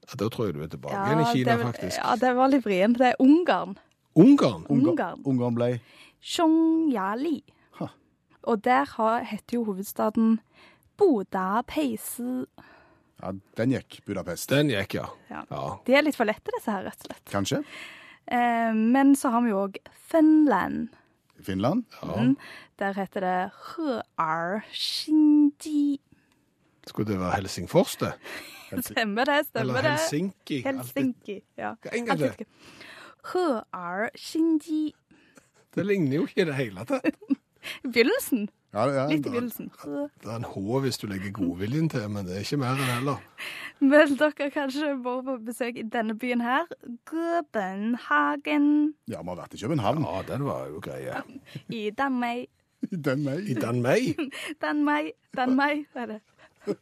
[0.09, 1.97] Ja, da tror jeg du er tilbake igjen i Kina, det, faktisk.
[2.01, 2.97] ja, det var litt vrient.
[2.97, 3.77] Det er Ungarn.
[4.17, 4.65] Ungarn?
[4.73, 5.21] Ungarn.
[5.25, 5.71] Ungarn ble
[6.19, 7.39] Sjongjali.
[8.49, 10.39] Og der har, heter jo hovedstaden
[10.97, 12.21] Budapest.
[13.19, 14.49] Ja, den gikk, Budapest.
[14.51, 15.07] Den gikk, ja.
[15.29, 15.43] Ja.
[15.49, 15.63] ja.
[15.85, 17.25] De er litt for lette, disse her, rett og slett.
[17.31, 17.63] Kanskje?
[18.31, 19.79] Eh, men så har vi jo òg
[20.11, 20.95] Finland.
[21.43, 21.85] Finland?
[22.03, 22.35] Mm.
[22.79, 23.37] Der heter det
[23.71, 25.99] Høar Shinji.
[26.87, 28.13] Skulle det være Helsingfors, det?
[28.85, 29.91] Stemmer det, stemmer Eller det.
[29.97, 30.61] Helsinki?
[30.65, 31.39] Helsinki.
[31.57, 31.73] Ja.
[31.81, 32.45] Gang til.
[33.33, 34.93] Høar Shinji.
[35.75, 37.09] Det ligner jo ikke i det hele tatt.
[37.83, 38.47] I begynnelsen.
[38.73, 39.71] Ja, ja, Litt i begynnelsen.
[40.21, 40.53] Det er en H
[40.83, 43.17] hvis du legger godviljen til, men det er ikke mer enn heller.
[43.81, 46.65] Men dere kanskje må på besøk i denne byen her.
[47.09, 48.67] Gøbenhagen
[49.09, 50.05] Ja, vi har vært i København.
[50.05, 51.13] Ja, den var jo greie.
[51.69, 52.45] i Danmei.
[52.91, 53.37] Den Danmei?
[53.49, 54.15] I Danmei?
[54.61, 56.21] Danmei, Danmark er det.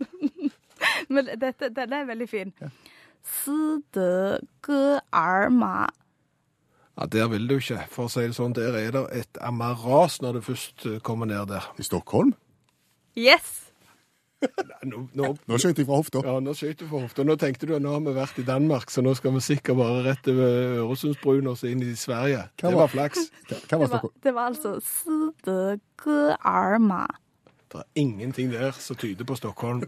[1.14, 2.54] Men dette, denne er veldig fin.
[3.24, 5.88] Sidegøarma.
[6.98, 8.54] Ja, Der vil du ikke, for å si det sånn.
[8.58, 11.62] Der er det et amaras når du først eh, kommer ned der.
[11.78, 12.34] I Stockholm?
[13.18, 13.64] Yes!
[14.86, 16.22] Nå, nå, Nå skøyt jeg fra hofta.
[16.26, 17.24] ja, nå skøyt du fra hofta.
[17.26, 19.78] Nå tenkte du at nå har vi vært i Danmark, så nå skal vi sikkert
[19.80, 22.44] bare rett over Øresundsbrua og så inn i Sverige.
[22.54, 23.20] Hva Det var- var flaks.
[23.70, 24.76] Hva var Det var, det var altså
[25.98, 27.08] Sidegøarma.
[27.72, 29.82] Det er ingenting der som tyder på Stockholm.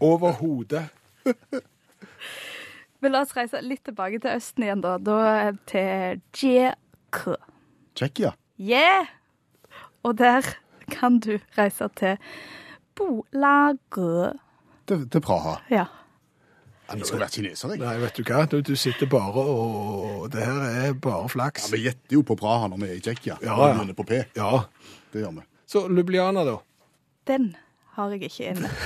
[0.00, 0.88] Overhodet.
[3.00, 4.96] Men la oss reise litt tilbake til Østen igjen, da.
[4.98, 7.20] Da til JK.
[7.96, 8.32] Tsjekkia.
[8.60, 9.06] Yeah!
[10.06, 10.46] Og der
[10.92, 12.16] kan du reise til
[12.96, 14.32] Bolagø.
[14.86, 15.56] Til, til Praha.
[15.70, 15.84] Ja.
[16.86, 17.80] Jeg skulle vært kineser, jeg.
[17.82, 18.44] Nei, vet du hva?
[18.46, 21.66] Du, du sitter bare og Det her er bare flaks.
[21.66, 23.40] Ja, Vi gjetter jo på Praha når vi er i Tsjekkia.
[23.42, 23.72] Ja, Vi ja.
[23.74, 24.20] begynner på P.
[24.38, 24.52] Ja.
[25.12, 25.44] Det gjør vi.
[25.66, 26.60] Så Lubliana, da?
[27.26, 27.56] Den
[27.98, 28.70] har jeg ikke inne.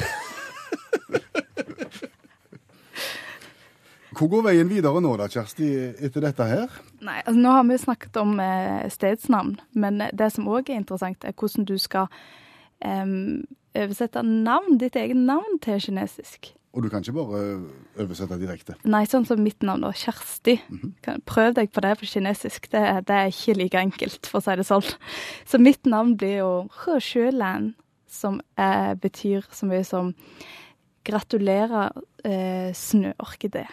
[4.17, 5.69] Hvor går veien videre nå da, Kjersti,
[6.03, 6.69] etter dette her?
[7.01, 11.25] Nei, altså Nå har vi snakket om eh, stedsnavn, men det som òg er interessant,
[11.25, 12.09] er hvordan du skal
[12.83, 13.13] eh,
[13.79, 16.53] oversette navn, ditt eget navn til kinesisk.
[16.71, 17.39] Og du kan ikke bare
[17.99, 18.77] oversette direkte.
[18.87, 19.89] Nei, sånn som mitt navn, da.
[19.91, 20.55] Kjersti.
[21.03, 22.69] Kan- Prøv deg på det på kinesisk.
[22.71, 24.87] Det, det er ikke like enkelt, for å si det sånn.
[25.51, 26.51] Så mitt navn blir jo
[27.03, 27.73] Sjøland,
[28.07, 30.13] som er, betyr så mye som
[31.07, 31.91] gratulerer
[32.27, 33.65] eh, snøorkidé.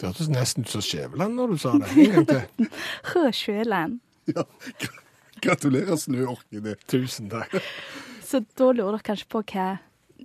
[0.00, 1.90] Det hørtes nesten ut som Skjæveland når du sa det.
[1.96, 2.68] En gang til.
[3.14, 4.00] Høsjøland.
[4.34, 4.42] Ja,
[5.44, 6.74] Gratulerer, snøorkidé.
[6.88, 7.52] Tusen takk.
[8.24, 9.66] Så da lurer dere kanskje på hva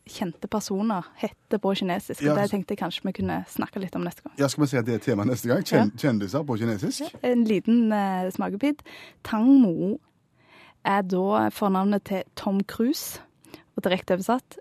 [0.10, 2.22] kjente personer heter på kinesisk.
[2.24, 4.34] Ja, og det så- tenkte jeg kanskje vi kunne snakke litt om neste gang.
[4.40, 5.66] Ja, Skal vi si at det er tema neste gang?
[5.68, 7.14] Kjen Kjendiser på kinesisk?
[7.24, 8.82] En liten uh, smakebit.
[9.28, 9.98] Tang Mo
[10.88, 13.20] er da fornavnet til Tom Cruise,
[13.76, 14.58] og direkte oversatt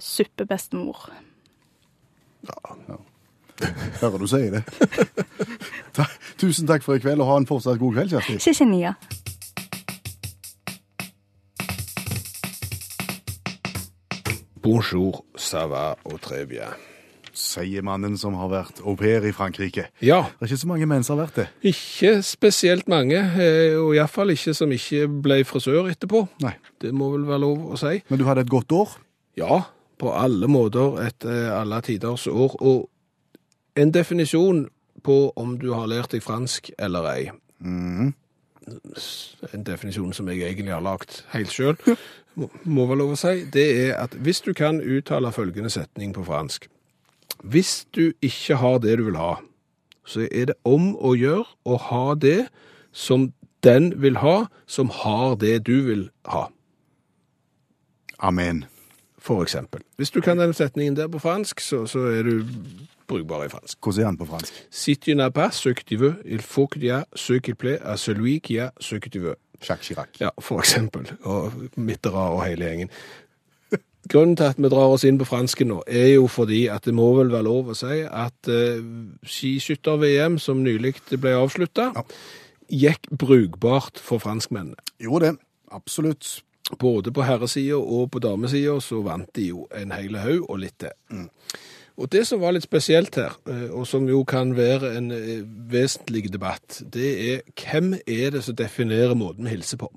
[0.00, 1.10] suppebestemor.
[4.02, 4.62] Hører du sier det.
[5.96, 6.06] Ta
[6.42, 8.38] Tusen takk for i kveld, og ha en fortsatt god kveld, Kjersti.
[8.42, 8.94] Tsjetsjenia.
[14.62, 16.70] Bonjour, ça va og très bien.
[17.34, 19.86] Sier mannen som har vært au pair i Frankrike.
[20.04, 21.46] Ja, Det er ikke så mange menn som har vært det.
[21.72, 26.28] ikke spesielt mange, eh, og iallfall ikke som ikke ble frisør etterpå.
[26.42, 26.54] Nei.
[26.80, 28.02] Det må vel være lov å si.
[28.08, 28.88] Men du hadde et godt år?
[29.36, 29.62] Ja,
[29.98, 32.56] på alle måter et eh, alle tiders år.
[32.60, 32.88] Og
[33.76, 34.66] en definisjon
[35.02, 37.30] på om du har lært deg fransk eller ei.
[37.58, 38.14] Mm.
[39.54, 41.76] en definisjon som jeg egentlig har lagt helt sjøl,
[42.34, 46.14] må, må være lov å si, det er at hvis du kan uttale følgende setning
[46.14, 46.68] på fransk
[47.42, 49.40] Hvis du ikke har det du vil ha,
[50.06, 52.46] så er det om å gjøre å ha det
[52.92, 53.32] som
[53.64, 56.48] den vil ha, som har det du vil ha.
[58.18, 58.64] Amen.
[59.22, 59.80] For eksempel.
[59.96, 62.42] Hvis du kan den setningen der på fransk, så, så er du
[63.08, 63.78] brukbar i fransk.
[63.82, 64.52] Hvordan er den på fransk?
[64.70, 67.54] Si tu n'as pas ce que tu veux, il faut qu'il y a ce qu'il
[67.54, 69.36] plaît à celui qui a ce que tu veux.
[69.62, 70.08] Jacques Chirac.
[70.20, 71.06] Ja, for eksempel.
[71.22, 72.90] Og Mitterrand og hele gjengen.
[74.10, 76.94] Grunnen til at vi drar oss inn på fransken nå, er jo fordi at det
[76.94, 78.80] må vel være lov å si at uh,
[79.22, 82.02] skiskytter-VM, som nylig ble avslutta, Ja.
[82.72, 84.74] gikk brukbart for franskmennene.
[84.98, 85.36] Jo det.
[85.70, 86.42] Absolutt.
[86.78, 90.78] Både på herresida og på damesida så vant de jo en hel haug og litt
[90.78, 91.28] til.
[92.00, 95.42] Og det som var litt spesielt her, eh, og som jo kan være en eh,
[95.44, 99.90] vesentlig debatt, det er hvem er det som definerer måten vi hilser på?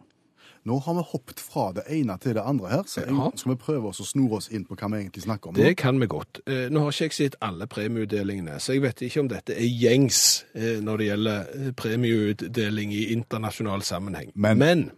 [0.65, 3.30] Nå har vi hoppet fra det ene til det andre her, så Ja.
[3.38, 5.53] skal vi prøve oss å snore oss inn på hva vi egentlig snakker om.
[5.55, 5.61] nå?
[5.63, 6.41] Det kan vi godt.
[6.47, 9.69] Eh, Nå har ikke jeg sett alle premieutdelingene, så jeg vet ikke om dette er
[9.69, 14.32] gjengs når det gjelder premieutdeling i internasjonal sammenheng.
[14.36, 14.91] Men-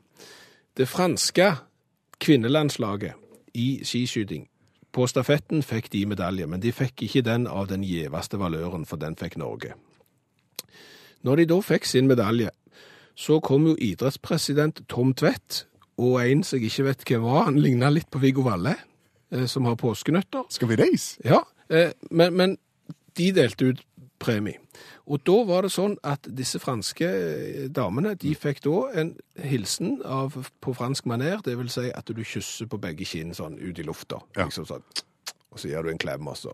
[0.77, 1.57] det franske
[2.23, 3.13] kvinnelandslaget
[3.53, 4.47] i skiskyting
[4.97, 8.97] på stafetten fikk de medalje, men de fikk ikke den av den gjeveste valøren, for
[9.01, 9.75] den fikk Norge.
[11.25, 12.49] Når de da fikk sin medalje,
[13.17, 15.65] så kom jo idrettspresident Tom Tvedt
[15.97, 18.75] og en som jeg ikke vet hvem var, han ligna litt på Viggo Valle,
[19.33, 20.45] eh, som har påskenøtter.
[20.53, 21.17] Skal vi reise?
[21.25, 22.57] Ja, eh, men, men
[23.17, 23.81] de delte ut
[24.21, 24.61] premie.
[25.07, 30.01] Og da var det sånn at disse franske eh, damene, de fikk da en hilsen
[30.03, 33.79] av, på fransk maner, det vil si at du kysser på begge kinn sånn ut
[33.79, 34.19] i lufta.
[34.35, 34.49] Ja.
[34.49, 34.83] Liksom sånn,
[35.51, 36.51] og så gir du en klem altså.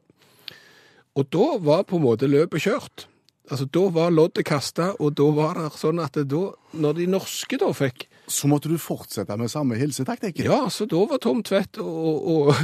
[1.17, 3.07] Og da var på en måte løpet kjørt.
[3.51, 6.45] Altså, da var loddet kasta, og da var det sånn at det da,
[6.79, 10.45] når de norske da fikk Så måtte du fortsette med samme hilsetaktikken.
[10.47, 12.55] Ja, så da var Tom Tvedt og, og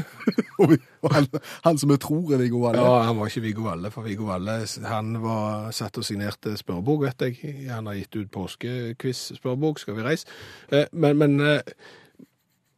[0.60, 1.28] Og, han,
[1.64, 2.82] han som jeg tror er Viggo Valle.
[2.84, 4.58] Ja, han var ikke Viggo Valle, for Viggo Valle
[4.88, 7.54] han var satt og signerte spørrebok, vet jeg.
[7.72, 10.28] Han har gitt ut påskequiz-spørrebok, skal vi reise.
[10.72, 11.62] Eh, Men, men eh,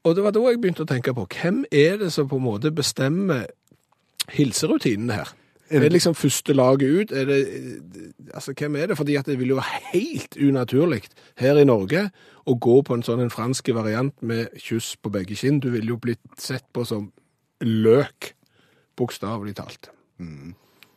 [0.05, 2.45] Og det var da jeg begynte å tenke på, hvem er det som på en
[2.45, 3.45] måte bestemmer
[4.33, 5.33] hilserutinene her?
[5.71, 7.11] Er Er det- det liksom første laget ut?
[7.11, 7.47] Er det,
[8.33, 8.97] altså, hvem er det?
[8.97, 11.03] Fordi at det vil jo være helt unaturlig
[11.37, 12.09] her i Norge
[12.45, 15.61] å gå på en sånn en fransk variant med kyss på begge kinn.
[15.61, 17.11] Du ville jo blitt sett på som
[17.61, 18.33] løk,
[18.97, 19.91] bokstavelig talt.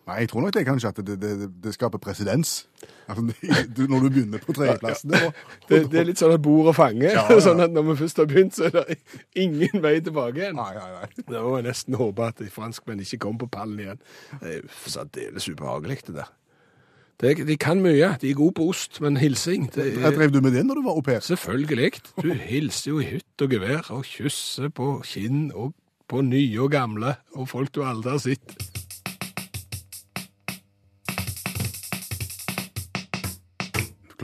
[0.05, 2.67] Nei, jeg tror nok det kanskje at det, det, det skaper presedens.
[3.09, 3.23] Altså,
[3.89, 5.11] når du begynner på tredjeplassen.
[5.11, 5.31] Det, ja.
[5.69, 7.09] Det, det er litt sånn at bord og fange.
[7.15, 7.41] Ja, ja.
[7.41, 8.99] sånn at når vi først har begynt, så er det
[9.41, 10.61] ingen vei tilbake igjen.
[10.61, 11.41] Nei, nei, nei.
[11.41, 14.03] Må jeg nesten håpe at franskmenn ikke kommer på pallen igjen.
[14.43, 16.33] Det er særdeles ubehagelig, det der.
[17.21, 18.15] Det, de kan mye.
[18.21, 20.87] De er gode på ost, men hilsing det er drev du med det når du
[20.89, 21.23] var au pair?
[21.23, 21.93] Selvfølgelig.
[22.19, 25.75] Du hilser jo i hytt og gevær og kysser på kinn og
[26.11, 28.57] på nye og gamle og folk du aldri har sett.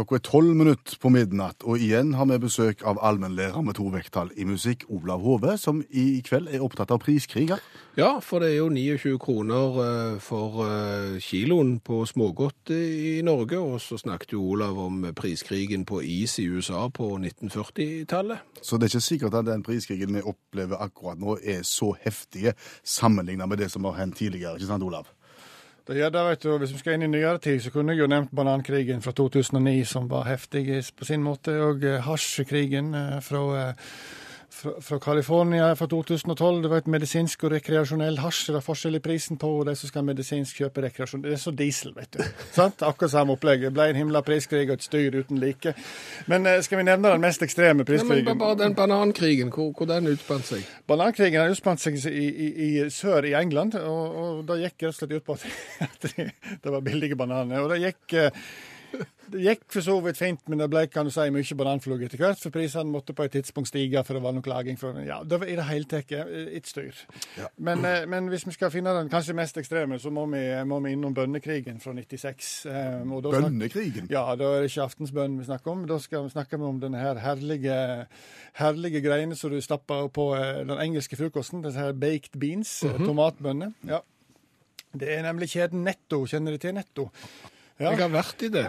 [0.01, 3.91] Klokka er tolv minutter på midnatt, og igjen har vi besøk av allmennlærer med to
[3.93, 7.61] vekttall i musikk, Olav Hove, som i kveld er opptatt av priskriger.
[7.99, 13.61] Ja, for det er jo 29 kroner eh, for eh, kiloen på smågodt i Norge,
[13.61, 18.57] og så snakket jo Olav om priskrigen på is i USA på 1940-tallet.
[18.65, 22.57] Så det er ikke sikkert at den priskrigen vi opplever akkurat nå, er så heftige
[22.81, 24.57] sammenlignet med det som har hendt tidligere.
[24.57, 25.13] Ikke sant, Olav?
[25.91, 26.51] Gjør det, vet du.
[26.63, 29.73] Hvis vi skal inn i nyere tid, så kunne jeg jo nevnt banankrigen fra 2009,
[29.91, 30.63] som var heftig
[30.95, 33.97] på sin måte, og eh, hasjkrigen eh, fra, eh,
[34.51, 36.63] fra, fra California fra 2012.
[36.63, 38.51] Det var et medisinsk og rekreasjonell hasj.
[38.51, 41.23] Det er forskjell i prisen på de som skal medisinsk kjøpe rekreasjon.
[41.25, 42.23] Det er så diesel, vet du.
[42.59, 42.85] Sant?
[42.87, 43.65] Akkurat samme opplegg.
[43.67, 45.75] Det ble en himla priskrig og et styr uten like.
[46.31, 48.25] Men eh, skal vi nevne den mest ekstreme priskrigen?
[48.25, 50.67] Ja, men bare den banankrigen, hvor, hvor den utspant seg.
[50.91, 54.93] Banankrigen har utspant seg i, i, i sør i England, og, og det gikk rett
[54.93, 56.11] og slett ut på at,
[56.65, 57.63] det var billige bananer.
[57.65, 58.45] Og det gikk, eh,
[59.31, 62.19] det gikk for så vidt fint, men det ble kan du si, mye bananflugg etter
[62.19, 64.79] hvert, for prisene måtte på et tidspunkt stige for det var noe klaging.
[64.81, 66.99] For, ja, det var i det hele tatt eh, et styr.
[67.63, 70.81] Men, eh, men hvis vi skal finne den kanskje mest ekstreme, så må vi, må
[70.85, 72.51] vi innom bønnekrigen fra 96.
[72.67, 73.49] eh, og da snak-
[74.11, 75.87] ja, da er det ikke aftensbønn vi snakker om.
[75.91, 77.79] Da skal vi snakke om denne her herlige,
[78.59, 81.63] herlige greiene som du stapper på eh, den engelske frokosten.
[81.65, 83.73] Disse her baked beans, eh, tomatbønner.
[83.87, 84.01] Ja.
[84.91, 86.25] Det er nemlig kjeden Netto.
[86.27, 87.05] Kjenner du til Netto?
[87.81, 88.67] Ja, Jeg har vært i det.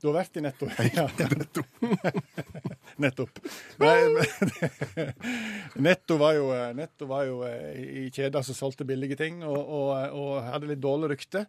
[0.00, 0.66] du har vært i Netto.
[0.96, 1.04] Ja.
[3.04, 3.40] Nettopp.
[3.82, 5.10] Nei, men,
[5.84, 6.46] Netto var jo,
[6.78, 10.80] Netto var jo eh, i kjeder som solgte billige ting, og, og, og hadde litt
[10.80, 11.44] dårlig rykte.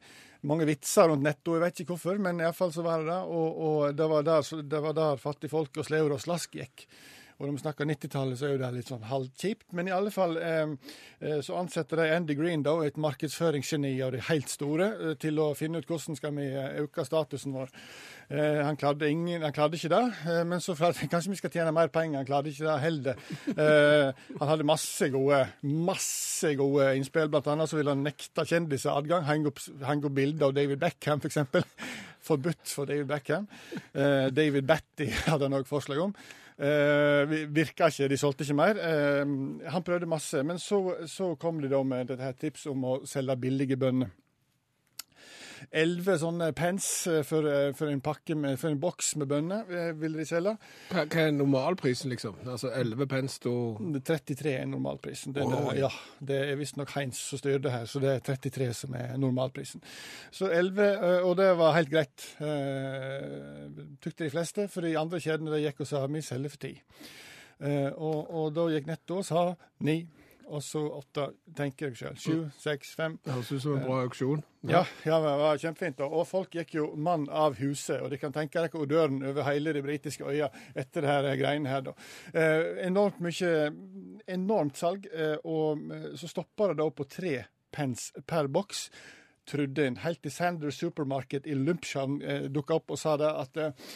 [0.50, 3.22] Mange vitser rundt Netto, jeg vet ikke hvorfor, men iallfall så var det det.
[3.32, 6.88] Og, og det, var der, det var der fattigfolk og sleur og slask gikk.
[7.36, 9.66] Og når vi snakker 90-tallet, så er jo det litt sånn halvkjipt.
[9.76, 10.70] Men i alle fall eh,
[11.44, 15.50] så ansetter de Andy Green, da, et markedsføringsgeni av de helt store, eh, til å
[15.60, 17.74] finne ut hvordan skal vi eh, øke statusen vår.
[18.26, 22.24] Han, klarte ingen, han klarte ikke det, men så kanskje vi skal tjene mer penger.
[22.24, 23.20] Han klarte ikke det heller.
[24.40, 27.30] han hadde masse gode, masse gode innspill.
[27.30, 29.28] Blant annet så ville han nekte kjendiser adgang.
[29.30, 29.62] Hang opp,
[30.18, 31.70] bilder av David Beckham, f.eks.
[32.26, 33.46] Forbudt for David Beckham.
[33.94, 36.18] David Batty hadde han òg forslag om.
[36.56, 38.78] Uh, virka ikke, de solgte ikke mer.
[38.80, 39.24] Eh,
[39.72, 40.44] han prøvde masse.
[40.44, 40.80] Men så,
[41.12, 44.14] så kom de da med dette her tips om å selge billige bønner.
[45.76, 47.48] Elleve sånne pence eh, for,
[47.78, 50.56] for, en pakke med, for en boks med bønner ville de selge.
[50.92, 52.38] Hva er normalprisen, liksom?
[52.44, 55.36] Altså 11 pence da 33 er normalprisen.
[55.36, 58.72] Det, oh, ja, det er visstnok Heinz som styrer det her, så det er 33
[58.82, 59.84] som er normalprisen.
[60.34, 62.28] Så 11, og det var helt greit,
[64.04, 64.68] tykte de fleste.
[64.72, 66.78] For de andre kjedene de gikk og sa vi selger for 10.
[67.96, 69.48] Og, og da gikk Netto og sa
[69.86, 70.00] 9
[70.46, 72.18] og så åtte, tenker jeg sjøl.
[72.22, 73.18] Sju, seks, fem.
[73.24, 74.44] Det høres ut som en bra auksjon.
[74.66, 76.04] Ja, ja, det var kjempefint.
[76.06, 78.00] Og folk gikk jo mann av huset.
[78.02, 81.72] Og de kan tenke dere odøren over hele de britiske øya etter det her greiene
[81.72, 81.96] her, da.
[82.34, 83.52] Eh, enormt mye
[84.26, 85.06] Enormt salg.
[85.14, 87.36] Eh, og eh, så stoppa det da på tre
[87.76, 88.88] pence per boks.
[89.46, 90.00] Trudde en.
[90.02, 93.92] Helt til Sanders Supermarket i Lumpsham eh, dukka opp og sa det at eh,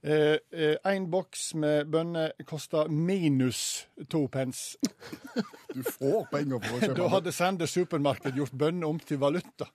[0.00, 0.40] Én
[0.82, 4.78] eh, boks med bønner koster minus to pence.
[5.74, 9.68] Du får penger for å kjøpe Da hadde Sander Supermarked gjort bønner om til valuta.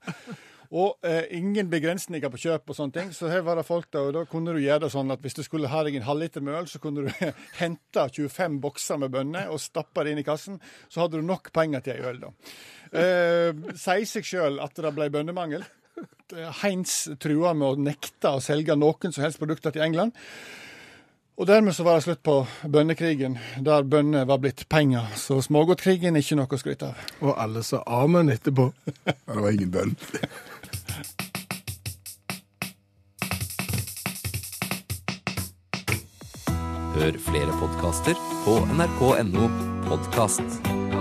[0.73, 3.13] Og eh, ingen begrensninger på kjøp og sånne ting.
[3.13, 5.37] Så her var det folk da, og da kunne du gjøre det sånn at hvis
[5.37, 9.13] du skulle ha deg en halvliter med øl, så kunne du hente 25 bokser med
[9.13, 10.57] bønner og stappe det inn i kassen.
[10.89, 12.33] Så hadde du nok penger til ei øl, da.
[12.97, 15.69] Eh, sier seg sjøl at det ble bønnemangel.
[16.61, 20.15] Heinz trua med å nekte å selge noen som helst produkter til England.
[21.35, 22.37] Og dermed så var det slutt på
[22.71, 25.09] bønnekrigen, der bønner var blitt penger.
[25.19, 27.09] Så smågodtkrigen er ikke noe å skryte av.
[27.19, 28.69] Og alle sa amen etterpå.
[29.03, 29.97] det var ingen bønn.
[36.95, 38.15] Hør flere podkaster
[38.45, 39.51] på nrk.no
[39.89, 40.94] podkast.